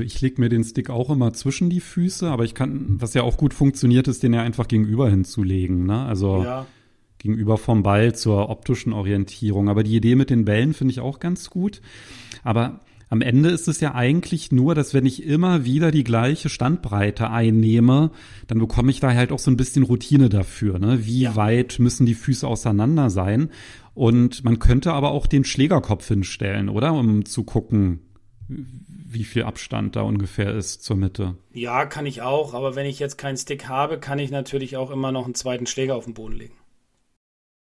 Ich 0.01 0.21
lege 0.21 0.41
mir 0.41 0.49
den 0.49 0.63
Stick 0.63 0.89
auch 0.89 1.11
immer 1.11 1.33
zwischen 1.33 1.69
die 1.69 1.81
Füße, 1.81 2.31
aber 2.31 2.45
ich 2.45 2.55
kann, 2.55 3.01
was 3.01 3.13
ja 3.13 3.23
auch 3.23 3.37
gut 3.37 3.55
funktioniert, 3.55 4.07
ist, 4.07 4.23
den 4.23 4.33
ja 4.35 4.43
einfach 4.43 4.69
gegenüber 4.69 5.11
hinzulegen. 5.11 5.87
Ne? 5.87 6.05
Also 6.05 6.45
ja 6.45 6.67
gegenüber 7.21 7.57
vom 7.59 7.85
Ball 7.85 8.15
zur 8.15 8.49
optischen 8.49 8.93
Orientierung. 8.93 9.69
Aber 9.69 9.85
die 9.85 9.95
Idee 9.95 10.17
mit 10.17 10.31
den 10.31 10.45
Bällen 10.45 10.75
finde 10.75 10.93
ich 10.93 11.01
auch 11.01 11.21
ganz 11.21 11.51
gut. 11.51 11.81
Aber 12.43 12.81
am 13.11 13.21
Ende 13.23 13.51
ist 13.51 13.69
es 13.69 13.81
ja 13.81 13.95
eigentlich 13.95 14.53
nur, 14.53 14.75
dass 14.75 14.95
wenn 14.95 15.05
ich 15.05 15.25
immer 15.25 15.65
wieder 15.65 15.91
die 15.91 16.05
gleiche 16.05 16.49
Standbreite 16.49 17.31
einnehme, 17.31 18.13
dann 18.47 18.59
bekomme 18.59 18.91
ich 18.91 19.01
da 19.01 19.13
halt 19.13 19.33
auch 19.33 19.39
so 19.39 19.51
ein 19.51 19.57
bisschen 19.57 19.83
Routine 19.83 20.29
dafür. 20.29 20.79
Ne? 20.79 21.05
Wie 21.05 21.23
ja. 21.23 21.37
weit 21.37 21.79
müssen 21.79 22.07
die 22.07 22.15
Füße 22.15 22.47
auseinander 22.47 23.11
sein? 23.11 23.51
Und 23.95 24.45
man 24.45 24.61
könnte 24.61 24.93
aber 24.93 25.11
auch 25.11 25.27
den 25.27 25.45
Schlägerkopf 25.45 26.07
hinstellen, 26.07 26.69
oder? 26.69 26.93
Um 26.93 27.25
zu 27.25 27.43
gucken, 27.45 28.01
wie 28.49 29.25
viel 29.25 29.43
Abstand 29.43 29.97
da 29.97 30.03
ungefähr 30.03 30.55
ist 30.55 30.85
zur 30.85 30.97
Mitte. 30.97 31.37
Ja, 31.53 31.87
kann 31.87 32.07
ich 32.07 32.23
auch, 32.23 32.55
aber 32.55 32.77
wenn 32.77 32.87
ich 32.87 33.01
jetzt 33.01 33.19
keinen 33.19 33.37
Stick 33.37 33.69
habe, 33.69 33.99
kann 33.99 34.21
ich 34.21 34.31
natürlich 34.31 34.77
auch 34.77 34.93
immer 34.93 35.11
noch 35.11 35.25
einen 35.25 35.35
zweiten 35.35 35.67
Schläger 35.67 35.97
auf 35.97 36.05
den 36.05 36.15
Boden 36.15 36.37
legen. 36.37 36.55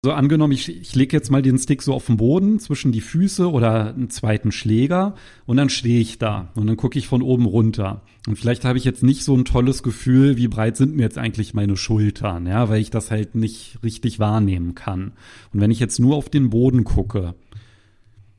So 0.03 0.13
angenommen, 0.13 0.55
ich, 0.55 0.81
ich 0.81 0.95
lege 0.95 1.15
jetzt 1.15 1.31
mal 1.31 1.43
den 1.43 1.59
Stick 1.59 1.83
so 1.83 1.93
auf 1.93 2.07
den 2.07 2.17
Boden 2.17 2.59
zwischen 2.59 2.91
die 2.91 3.03
Füße 3.03 3.51
oder 3.51 3.93
einen 3.93 4.09
zweiten 4.09 4.51
Schläger 4.51 5.15
und 5.45 5.59
dann 5.59 5.69
stehe 5.69 6.01
ich 6.01 6.17
da 6.17 6.51
und 6.55 6.67
dann 6.67 6.79
gucke 6.79 6.99
ich 6.99 7.07
von 7.07 7.21
oben 7.21 7.45
runter. 7.45 8.01
Und 8.27 8.37
vielleicht 8.37 8.65
habe 8.65 8.79
ich 8.79 8.85
jetzt 8.85 9.03
nicht 9.03 9.25
so 9.25 9.37
ein 9.37 9.45
tolles 9.45 9.83
Gefühl, 9.83 10.39
wie 10.39 10.49
breit 10.49 10.79
sind 10.79 10.97
mir 10.97 11.03
jetzt 11.03 11.19
eigentlich 11.19 11.53
meine 11.53 11.77
Schultern, 11.77 12.47
ja, 12.47 12.71
weil 12.71 12.81
ich 12.81 12.89
das 12.89 13.11
halt 13.11 13.35
nicht 13.35 13.79
richtig 13.83 14.19
wahrnehmen 14.19 14.75
kann. 14.75 15.13
Und 15.53 15.61
wenn 15.61 15.71
ich 15.71 15.81
jetzt 15.81 16.01
nur 16.01 16.17
auf 16.17 16.31
den 16.31 16.49
Boden 16.49 16.85
gucke, 16.85 17.35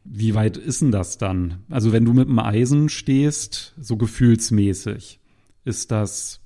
wie 0.04 0.34
weit 0.34 0.58
ist 0.58 0.82
denn 0.82 0.92
das 0.92 1.20
dann? 1.20 1.60
Also 1.70 1.92
wenn 1.92 2.06
du 2.06 2.14
mit 2.14 2.28
dem 2.28 2.40
Eisen 2.40 2.90
stehst, 2.90 3.76
so 3.80 3.98
gefühlsmäßig, 3.98 5.20
ist 5.64 5.92
das 5.92 6.42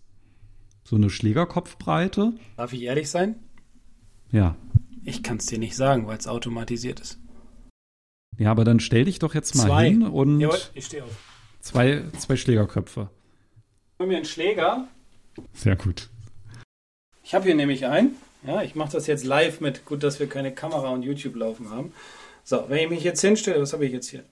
so 0.84 0.98
eine 0.98 1.10
Schlägerkopfbreite? 1.10 2.34
Darf 2.58 2.74
ich 2.74 2.82
ehrlich 2.82 3.10
sein? 3.10 3.36
Ja. 4.30 4.58
Ich 5.06 5.24
kann 5.24 5.38
es 5.38 5.46
dir 5.46 5.60
nicht 5.60 5.76
sagen, 5.76 6.08
weil 6.08 6.18
es 6.18 6.28
automatisiert 6.28 7.00
ist. 7.00 7.20
Ja, 8.38 8.52
aber 8.52 8.66
dann 8.66 8.80
stell 8.80 9.06
dich 9.06 9.20
doch 9.20 9.34
jetzt 9.34 9.56
mal 9.56 9.68
Zwei. 9.68 9.90
hin 9.90 10.04
und 10.04 10.40
Jawohl, 10.42 10.60
ich 10.74 10.86
stehe 10.86 11.04
auf. 11.04 11.12
zwei, 11.62 12.04
zwei 12.18 12.36
Schlägerköpfe. 12.36 13.10
Hol 14.00 14.08
mir 14.08 14.18
einen 14.18 14.26
Schläger. 14.26 14.88
Sehr 15.54 15.76
gut. 15.76 16.10
Ich 17.24 17.34
habe 17.34 17.46
hier 17.46 17.56
nämlich 17.56 17.86
einen. 17.86 18.16
Ja, 18.46 18.62
ich 18.62 18.76
mache 18.76 18.92
das 18.92 19.08
jetzt 19.08 19.24
live 19.24 19.62
mit. 19.62 19.86
Gut, 19.86 20.04
dass 20.04 20.20
wir 20.20 20.28
keine 20.28 20.54
Kamera 20.54 20.90
und 20.90 21.04
YouTube 21.04 21.36
laufen 21.36 21.70
haben. 21.70 21.94
So, 22.44 22.66
wenn 22.68 22.80
ich 22.84 22.90
mich 22.90 23.04
jetzt 23.04 23.22
hinstelle, 23.22 23.62
was 23.62 23.74
habe 23.74 23.86
ich 23.86 23.94
jetzt 23.94 24.10
hier? 24.10 24.24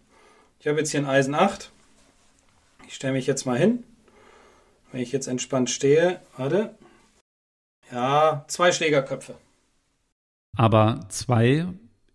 Ich 0.60 0.68
habe 0.68 0.80
jetzt 0.80 0.92
hier 0.92 1.00
ein 1.00 1.06
Eisen 1.08 1.34
8. 1.34 1.72
Ich 2.88 2.96
stelle 2.96 3.14
mich 3.14 3.26
jetzt 3.26 3.46
mal 3.46 3.58
hin. 3.58 3.84
Wenn 4.92 5.02
ich 5.02 5.12
jetzt 5.12 5.28
entspannt 5.28 5.70
stehe, 5.70 6.20
warte. 6.38 6.76
Ja, 7.92 8.46
zwei 8.48 8.72
Schlägerköpfe. 8.72 9.36
Aber 10.56 11.00
zwei 11.10 11.66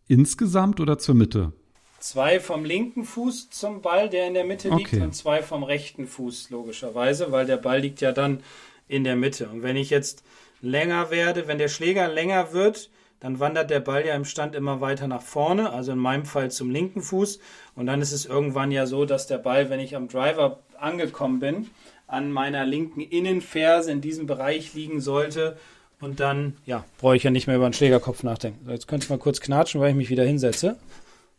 insgesamt 0.07 0.81
oder 0.81 0.99
zur 0.99 1.15
Mitte? 1.15 1.53
Zwei 1.99 2.39
vom 2.39 2.65
linken 2.65 3.05
Fuß 3.05 3.51
zum 3.51 3.83
Ball, 3.83 4.09
der 4.09 4.29
in 4.29 4.35
der 4.35 4.45
Mitte 4.45 4.69
liegt, 4.69 4.93
Okay. 4.93 5.03
und 5.03 5.15
zwei 5.15 5.43
vom 5.43 5.65
rechten 5.65 6.07
Fuß, 6.07 6.51
logischerweise, 6.51 7.33
weil 7.33 7.45
der 7.47 7.57
Ball 7.57 7.81
liegt 7.81 8.01
ja 8.01 8.13
dann 8.13 8.41
in 8.87 9.03
der 9.05 9.17
Mitte. 9.17 9.49
Und 9.49 9.63
wenn 9.63 9.77
ich 9.77 9.91
jetzt 9.91 10.23
länger 10.63 11.11
werde, 11.11 11.49
wenn 11.49 11.59
der 11.59 11.69
Schläger 11.69 12.09
länger 12.09 12.53
wird, 12.53 12.91
dann 13.21 13.41
wandert 13.41 13.71
der 13.71 13.81
Ball 13.81 14.07
ja 14.07 14.15
im 14.15 14.25
Stand 14.25 14.55
immer 14.55 14.81
weiter 14.81 15.09
nach 15.09 15.23
vorne, 15.23 15.71
also 15.71 15.91
in 15.91 15.99
meinem 15.99 16.25
Fall 16.25 16.53
zum 16.53 16.71
linken 16.71 17.03
Fuß. 17.03 17.41
Und 17.75 17.87
dann 17.87 18.01
ist 18.01 18.13
es 18.13 18.27
irgendwann 18.27 18.71
ja 18.71 18.87
so, 18.87 19.05
dass 19.05 19.27
der 19.27 19.39
Ball, 19.39 19.71
wenn 19.71 19.81
ich 19.81 19.97
am 19.97 20.07
Driver 20.07 20.61
angekommen 20.79 21.41
bin, 21.41 21.71
an 22.07 22.31
meiner 22.31 22.65
linken 22.65 23.01
Innenferse 23.01 23.91
in 23.91 24.01
diesem 24.01 24.27
Bereich 24.27 24.73
liegen 24.75 25.01
sollte. 25.01 25.59
Und 26.01 26.21
dann, 26.21 26.55
ja, 26.65 26.85
brauche 26.99 27.17
ich 27.17 27.25
ja 27.25 27.31
nicht 27.31 27.47
mehr 27.47 27.57
über 27.57 27.69
den 27.69 27.73
Schlägerkopf 27.73 28.23
nachdenken. 28.23 28.65
So, 28.65 28.71
jetzt 28.71 28.87
könnte 28.87 29.05
ich 29.05 29.11
mal 29.11 29.19
kurz 29.19 29.41
knatschen, 29.41 29.81
weil 29.81 29.91
ich 29.91 29.97
mich 29.97 30.11
wieder 30.11 30.25
hinsetze. 30.25 30.77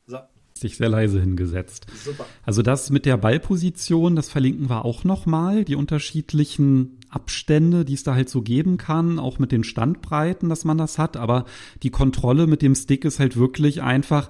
So, 0.06 0.18
Sich 0.54 0.76
sehr 0.76 0.90
leise 0.90 1.22
hingesetzt. 1.22 1.88
super. 2.04 2.26
Also 2.44 2.62
das 2.62 2.90
mit 2.90 3.06
der 3.06 3.16
Ballposition, 3.16 4.18
das 4.18 4.30
verlinken 4.30 4.70
wir 4.70 4.84
auch 4.84 5.06
nochmal, 5.06 5.64
die 5.64 5.76
unterschiedlichen 5.76 7.00
Abstände, 7.10 7.86
die 7.86 7.94
es 7.94 8.04
da 8.04 8.16
halt 8.16 8.30
so 8.30 8.42
geben 8.42 8.78
kann, 8.78 9.18
auch 9.18 9.40
mit 9.40 9.52
den 9.54 9.64
Standbreiten, 9.64 10.50
dass 10.50 10.66
man 10.66 10.78
das 10.78 10.98
hat. 10.98 11.16
Aber 11.16 11.46
die 11.82 11.90
Kontrolle 11.90 12.46
mit 12.46 12.62
dem 12.62 12.76
Stick 12.76 13.06
ist 13.06 13.20
halt 13.20 13.38
wirklich 13.38 13.82
einfach 13.82 14.30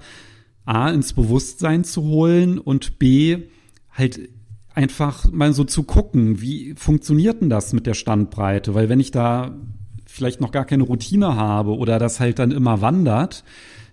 A, 0.66 0.90
ins 0.92 1.14
Bewusstsein 1.14 1.84
zu 1.84 2.04
holen 2.04 2.60
und 2.60 3.00
B, 3.00 3.48
halt 3.92 4.30
einfach 4.76 5.30
mal 5.32 5.52
so 5.54 5.64
zu 5.64 5.82
gucken, 5.82 6.42
wie 6.42 6.76
funktioniert 6.76 7.42
denn 7.42 7.50
das 7.50 7.74
mit 7.74 7.88
der 7.88 7.96
Standbreite? 7.96 8.76
Weil 8.76 8.88
wenn 8.88 9.00
ich 9.00 9.10
da 9.10 9.58
vielleicht 10.10 10.42
noch 10.42 10.52
gar 10.52 10.66
keine 10.66 10.84
Routine 10.84 11.36
habe 11.36 11.78
oder 11.78 12.00
das 12.00 12.20
halt 12.20 12.40
dann 12.40 12.52
immer 12.52 12.82
wandert, 12.82 13.44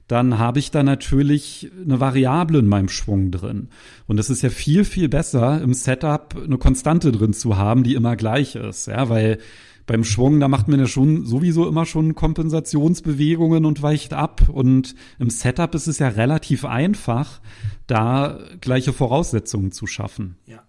dann 0.09 0.39
habe 0.39 0.59
ich 0.59 0.71
da 0.71 0.83
natürlich 0.83 1.71
eine 1.85 2.01
Variable 2.01 2.61
in 2.61 2.67
meinem 2.67 2.89
Schwung 2.89 3.31
drin. 3.31 3.69
Und 4.07 4.19
es 4.19 4.31
ist 4.31 4.43
ja 4.43 4.51
viel, 4.51 4.85
viel 4.85 5.09
besser, 5.09 5.61
im 5.61 5.75
Setup 5.75 6.37
eine 6.43 6.59
Konstante 6.59 7.11
drin 7.11 7.33
zu 7.33 7.57
haben, 7.57 7.83
die 7.83 7.95
immer 7.95 8.17
gleich 8.17 8.55
ist. 8.55 8.87
Ja, 8.87 9.09
weil 9.09 9.39
beim 9.87 10.05
Schwung, 10.05 10.41
da 10.41 10.49
macht 10.49 10.69
man 10.69 10.81
ja 10.81 10.87
schon 10.87 11.25
sowieso 11.25 11.69
immer 11.69 11.87
schon 11.87 12.15
Kompensationsbewegungen 12.15 13.65
und 13.65 13.83
weicht 13.83 14.15
ab. 14.15 14.49
Und 14.49 14.95
im 15.19 15.31
Setup 15.31 15.75
ist 15.75 15.87
es 15.87 15.99
ja 15.99 16.09
relativ 16.09 16.65
einfach, 16.65 17.41
da 17.87 18.39
gleiche 18.61 18.93
Voraussetzungen 18.93 19.73
zu 19.73 19.87
schaffen. 19.87 20.37
Ja. 20.47 20.66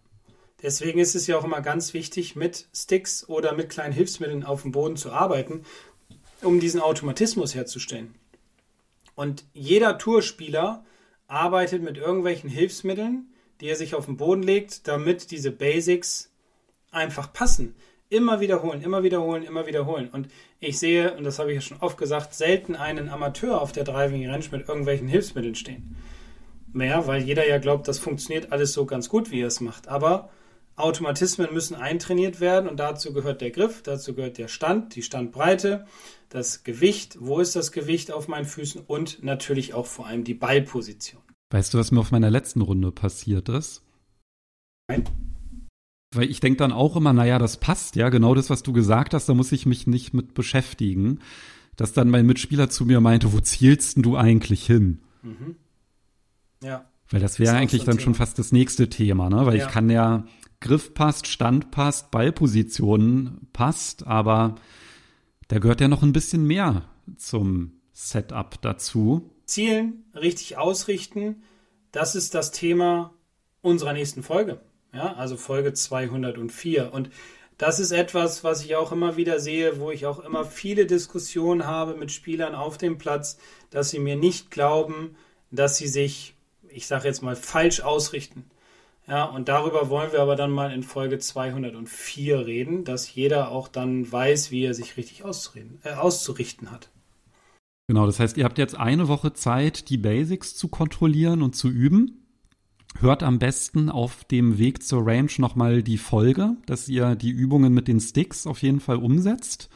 Deswegen 0.61 0.99
ist 0.99 1.15
es 1.15 1.27
ja 1.27 1.37
auch 1.37 1.43
immer 1.43 1.61
ganz 1.61 1.93
wichtig, 1.93 2.35
mit 2.35 2.67
Sticks 2.73 3.27
oder 3.29 3.53
mit 3.53 3.69
kleinen 3.69 3.93
Hilfsmitteln 3.93 4.43
auf 4.43 4.63
dem 4.63 4.71
Boden 4.71 4.97
zu 4.97 5.11
arbeiten, 5.11 5.63
um 6.41 6.59
diesen 6.59 6.81
Automatismus 6.81 7.53
herzustellen. 7.53 8.15
Und 9.15 9.45
jeder 9.53 9.97
Tourspieler 9.97 10.83
arbeitet 11.27 11.83
mit 11.83 11.97
irgendwelchen 11.97 12.49
Hilfsmitteln, 12.49 13.27
die 13.61 13.67
er 13.67 13.75
sich 13.75 13.95
auf 13.95 14.05
den 14.05 14.17
Boden 14.17 14.43
legt, 14.43 14.87
damit 14.87 15.31
diese 15.31 15.51
Basics 15.51 16.31
einfach 16.91 17.33
passen. 17.33 17.75
Immer 18.09 18.39
wiederholen, 18.39 18.81
immer 18.81 19.03
wiederholen, 19.03 19.43
immer 19.43 19.67
wiederholen. 19.67 20.09
Und 20.09 20.29
ich 20.59 20.79
sehe, 20.79 21.15
und 21.17 21.23
das 21.23 21.39
habe 21.39 21.51
ich 21.51 21.55
ja 21.55 21.61
schon 21.61 21.81
oft 21.81 21.97
gesagt, 21.97 22.33
selten 22.33 22.75
einen 22.75 23.09
Amateur 23.09 23.61
auf 23.61 23.73
der 23.73 23.83
Driving 23.83 24.29
Range 24.29 24.45
mit 24.51 24.67
irgendwelchen 24.67 25.07
Hilfsmitteln 25.07 25.55
stehen. 25.55 25.97
Mehr, 26.71 27.07
weil 27.07 27.23
jeder 27.23 27.47
ja 27.47 27.57
glaubt, 27.57 27.87
das 27.87 27.99
funktioniert 27.99 28.51
alles 28.51 28.73
so 28.73 28.85
ganz 28.85 29.09
gut, 29.09 29.31
wie 29.31 29.41
er 29.41 29.47
es 29.47 29.61
macht. 29.61 29.87
Aber 29.87 30.29
Automatismen 30.77 31.47
müssen 31.53 31.75
eintrainiert 31.75 32.39
werden 32.39 32.69
und 32.69 32.77
dazu 32.79 33.11
gehört 33.13 33.41
der 33.41 33.51
Griff, 33.51 33.81
dazu 33.83 34.13
gehört 34.13 34.37
der 34.37 34.47
Stand, 34.47 34.95
die 34.95 35.01
Standbreite, 35.01 35.85
das 36.29 36.63
Gewicht, 36.63 37.17
wo 37.19 37.39
ist 37.39 37.55
das 37.55 37.71
Gewicht 37.71 38.11
auf 38.11 38.27
meinen 38.27 38.45
Füßen 38.45 38.81
und 38.85 39.23
natürlich 39.23 39.73
auch 39.73 39.85
vor 39.87 40.05
allem 40.07 40.23
die 40.23 40.33
Ballposition. 40.35 41.21
Weißt 41.51 41.73
du, 41.73 41.77
was 41.77 41.91
mir 41.91 41.99
auf 41.99 42.11
meiner 42.11 42.29
letzten 42.29 42.61
Runde 42.61 42.91
passiert 42.91 43.49
ist? 43.49 43.81
Nein. 44.89 45.03
Weil 46.13 46.29
ich 46.29 46.39
denke 46.39 46.57
dann 46.57 46.71
auch 46.71 46.95
immer, 46.95 47.11
naja, 47.11 47.39
das 47.39 47.57
passt 47.57 47.95
ja, 47.95 48.09
genau 48.09 48.35
das, 48.35 48.49
was 48.49 48.63
du 48.63 48.71
gesagt 48.71 49.13
hast, 49.13 49.27
da 49.27 49.33
muss 49.33 49.51
ich 49.51 49.65
mich 49.65 49.87
nicht 49.87 50.13
mit 50.13 50.33
beschäftigen. 50.33 51.19
Dass 51.75 51.93
dann 51.93 52.09
mein 52.09 52.25
Mitspieler 52.25 52.69
zu 52.69 52.85
mir 52.85 53.01
meinte, 53.01 53.33
wo 53.33 53.39
zielst 53.39 53.95
denn 53.97 54.03
du 54.03 54.15
eigentlich 54.17 54.65
hin? 54.65 54.99
Ja, 56.63 56.85
Weil 57.11 57.19
das 57.21 57.39
wäre 57.39 57.55
eigentlich 57.55 57.83
dann 57.83 57.99
schon 57.99 58.13
Thema. 58.13 58.25
fast 58.25 58.39
das 58.39 58.51
nächste 58.51 58.89
Thema, 58.89 59.29
ne? 59.29 59.45
Weil 59.45 59.57
Ja. 59.57 59.65
ich 59.67 59.71
kann 59.71 59.89
ja, 59.89 60.25
Griff 60.59 60.93
passt, 60.93 61.27
Stand 61.27 61.71
passt, 61.71 62.11
Ballposition 62.11 63.47
passt, 63.53 64.07
aber 64.07 64.55
da 65.47 65.59
gehört 65.59 65.81
ja 65.81 65.87
noch 65.87 66.03
ein 66.03 66.13
bisschen 66.13 66.45
mehr 66.45 66.83
zum 67.15 67.79
Setup 67.93 68.61
dazu. 68.61 69.29
Zielen, 69.45 70.05
richtig 70.13 70.57
ausrichten, 70.57 71.43
das 71.91 72.15
ist 72.15 72.33
das 72.35 72.51
Thema 72.51 73.13
unserer 73.61 73.93
nächsten 73.93 74.23
Folge. 74.23 74.61
Ja, 74.93 75.13
also 75.13 75.37
Folge 75.37 75.73
204. 75.73 76.91
Und 76.93 77.09
das 77.57 77.79
ist 77.79 77.91
etwas, 77.91 78.43
was 78.43 78.63
ich 78.63 78.75
auch 78.75 78.91
immer 78.91 79.17
wieder 79.17 79.39
sehe, 79.39 79.79
wo 79.79 79.91
ich 79.91 80.05
auch 80.05 80.19
immer 80.19 80.45
viele 80.45 80.85
Diskussionen 80.85 81.65
habe 81.65 81.95
mit 81.95 82.11
Spielern 82.11 82.55
auf 82.55 82.77
dem 82.77 82.97
Platz, 82.97 83.37
dass 83.69 83.89
sie 83.89 83.99
mir 83.99 84.15
nicht 84.15 84.51
glauben, 84.51 85.15
dass 85.51 85.77
sie 85.77 85.87
sich, 85.87 86.35
ich 86.69 86.87
sage 86.87 87.07
jetzt 87.07 87.23
mal, 87.23 87.35
falsch 87.35 87.81
ausrichten. 87.81 88.45
Ja, 89.07 89.23
und 89.23 89.47
darüber 89.47 89.89
wollen 89.89 90.11
wir 90.11 90.21
aber 90.21 90.35
dann 90.35 90.51
mal 90.51 90.73
in 90.73 90.83
Folge 90.83 91.17
204 91.17 92.45
reden, 92.45 92.83
dass 92.83 93.13
jeder 93.13 93.51
auch 93.51 93.69
dann 93.69 94.11
weiß, 94.11 94.51
wie 94.51 94.65
er 94.65 94.73
sich 94.73 94.97
richtig 94.97 95.21
äh, 95.21 95.93
auszurichten 95.93 96.71
hat. 96.71 96.89
Genau, 97.87 98.05
das 98.05 98.19
heißt, 98.19 98.35
ihr 98.35 98.43
habt 98.43 98.57
jetzt 98.57 98.75
eine 98.75 99.07
Woche 99.07 99.31
Zeit, 99.31 99.89
die 99.89 99.97
Basics 99.97 100.57
zu 100.57 100.67
kontrollieren 100.67 101.41
und 101.41 101.55
zu 101.55 101.69
üben. 101.69 102.25
Hört 102.99 103.23
am 103.23 103.39
besten 103.39 103.89
auf 103.89 104.25
dem 104.25 104.57
Weg 104.57 104.83
zur 104.83 105.05
Range 105.07 105.31
nochmal 105.37 105.83
die 105.83 105.97
Folge, 105.97 106.57
dass 106.65 106.89
ihr 106.89 107.15
die 107.15 107.29
Übungen 107.29 107.73
mit 107.73 107.87
den 107.87 108.01
Sticks 108.01 108.45
auf 108.45 108.61
jeden 108.61 108.81
Fall 108.81 108.97
umsetzt. 108.97 109.69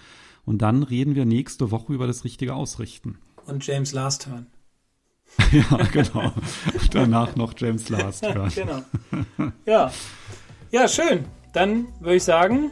Und 0.43 0.61
dann 0.61 0.83
reden 0.83 1.15
wir 1.15 1.23
nächste 1.23 1.71
Woche 1.71 1.93
über 1.93 2.07
das 2.07 2.25
richtige 2.25 2.53
Ausrichten. 2.53 3.19
Und 3.45 3.65
James 3.65 3.93
Last 3.93 4.23
Turn. 4.23 4.47
ja, 5.51 5.77
genau. 5.91 6.31
Danach 6.91 7.35
noch 7.35 7.53
James 7.57 7.89
Last 7.89 8.25
hören. 8.25 8.51
Genau. 8.53 8.81
Ja. 9.65 9.91
Ja, 10.71 10.87
schön. 10.87 11.25
Dann 11.53 11.87
würde 11.99 12.15
ich 12.15 12.23
sagen, 12.23 12.71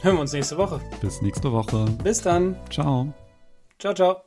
hören 0.00 0.16
wir 0.16 0.20
uns 0.20 0.32
nächste 0.32 0.56
Woche. 0.56 0.80
Bis 1.00 1.20
nächste 1.20 1.52
Woche. 1.52 1.84
Bis 2.02 2.22
dann. 2.22 2.56
Ciao. 2.70 3.12
Ciao, 3.78 3.94
ciao. 3.94 4.24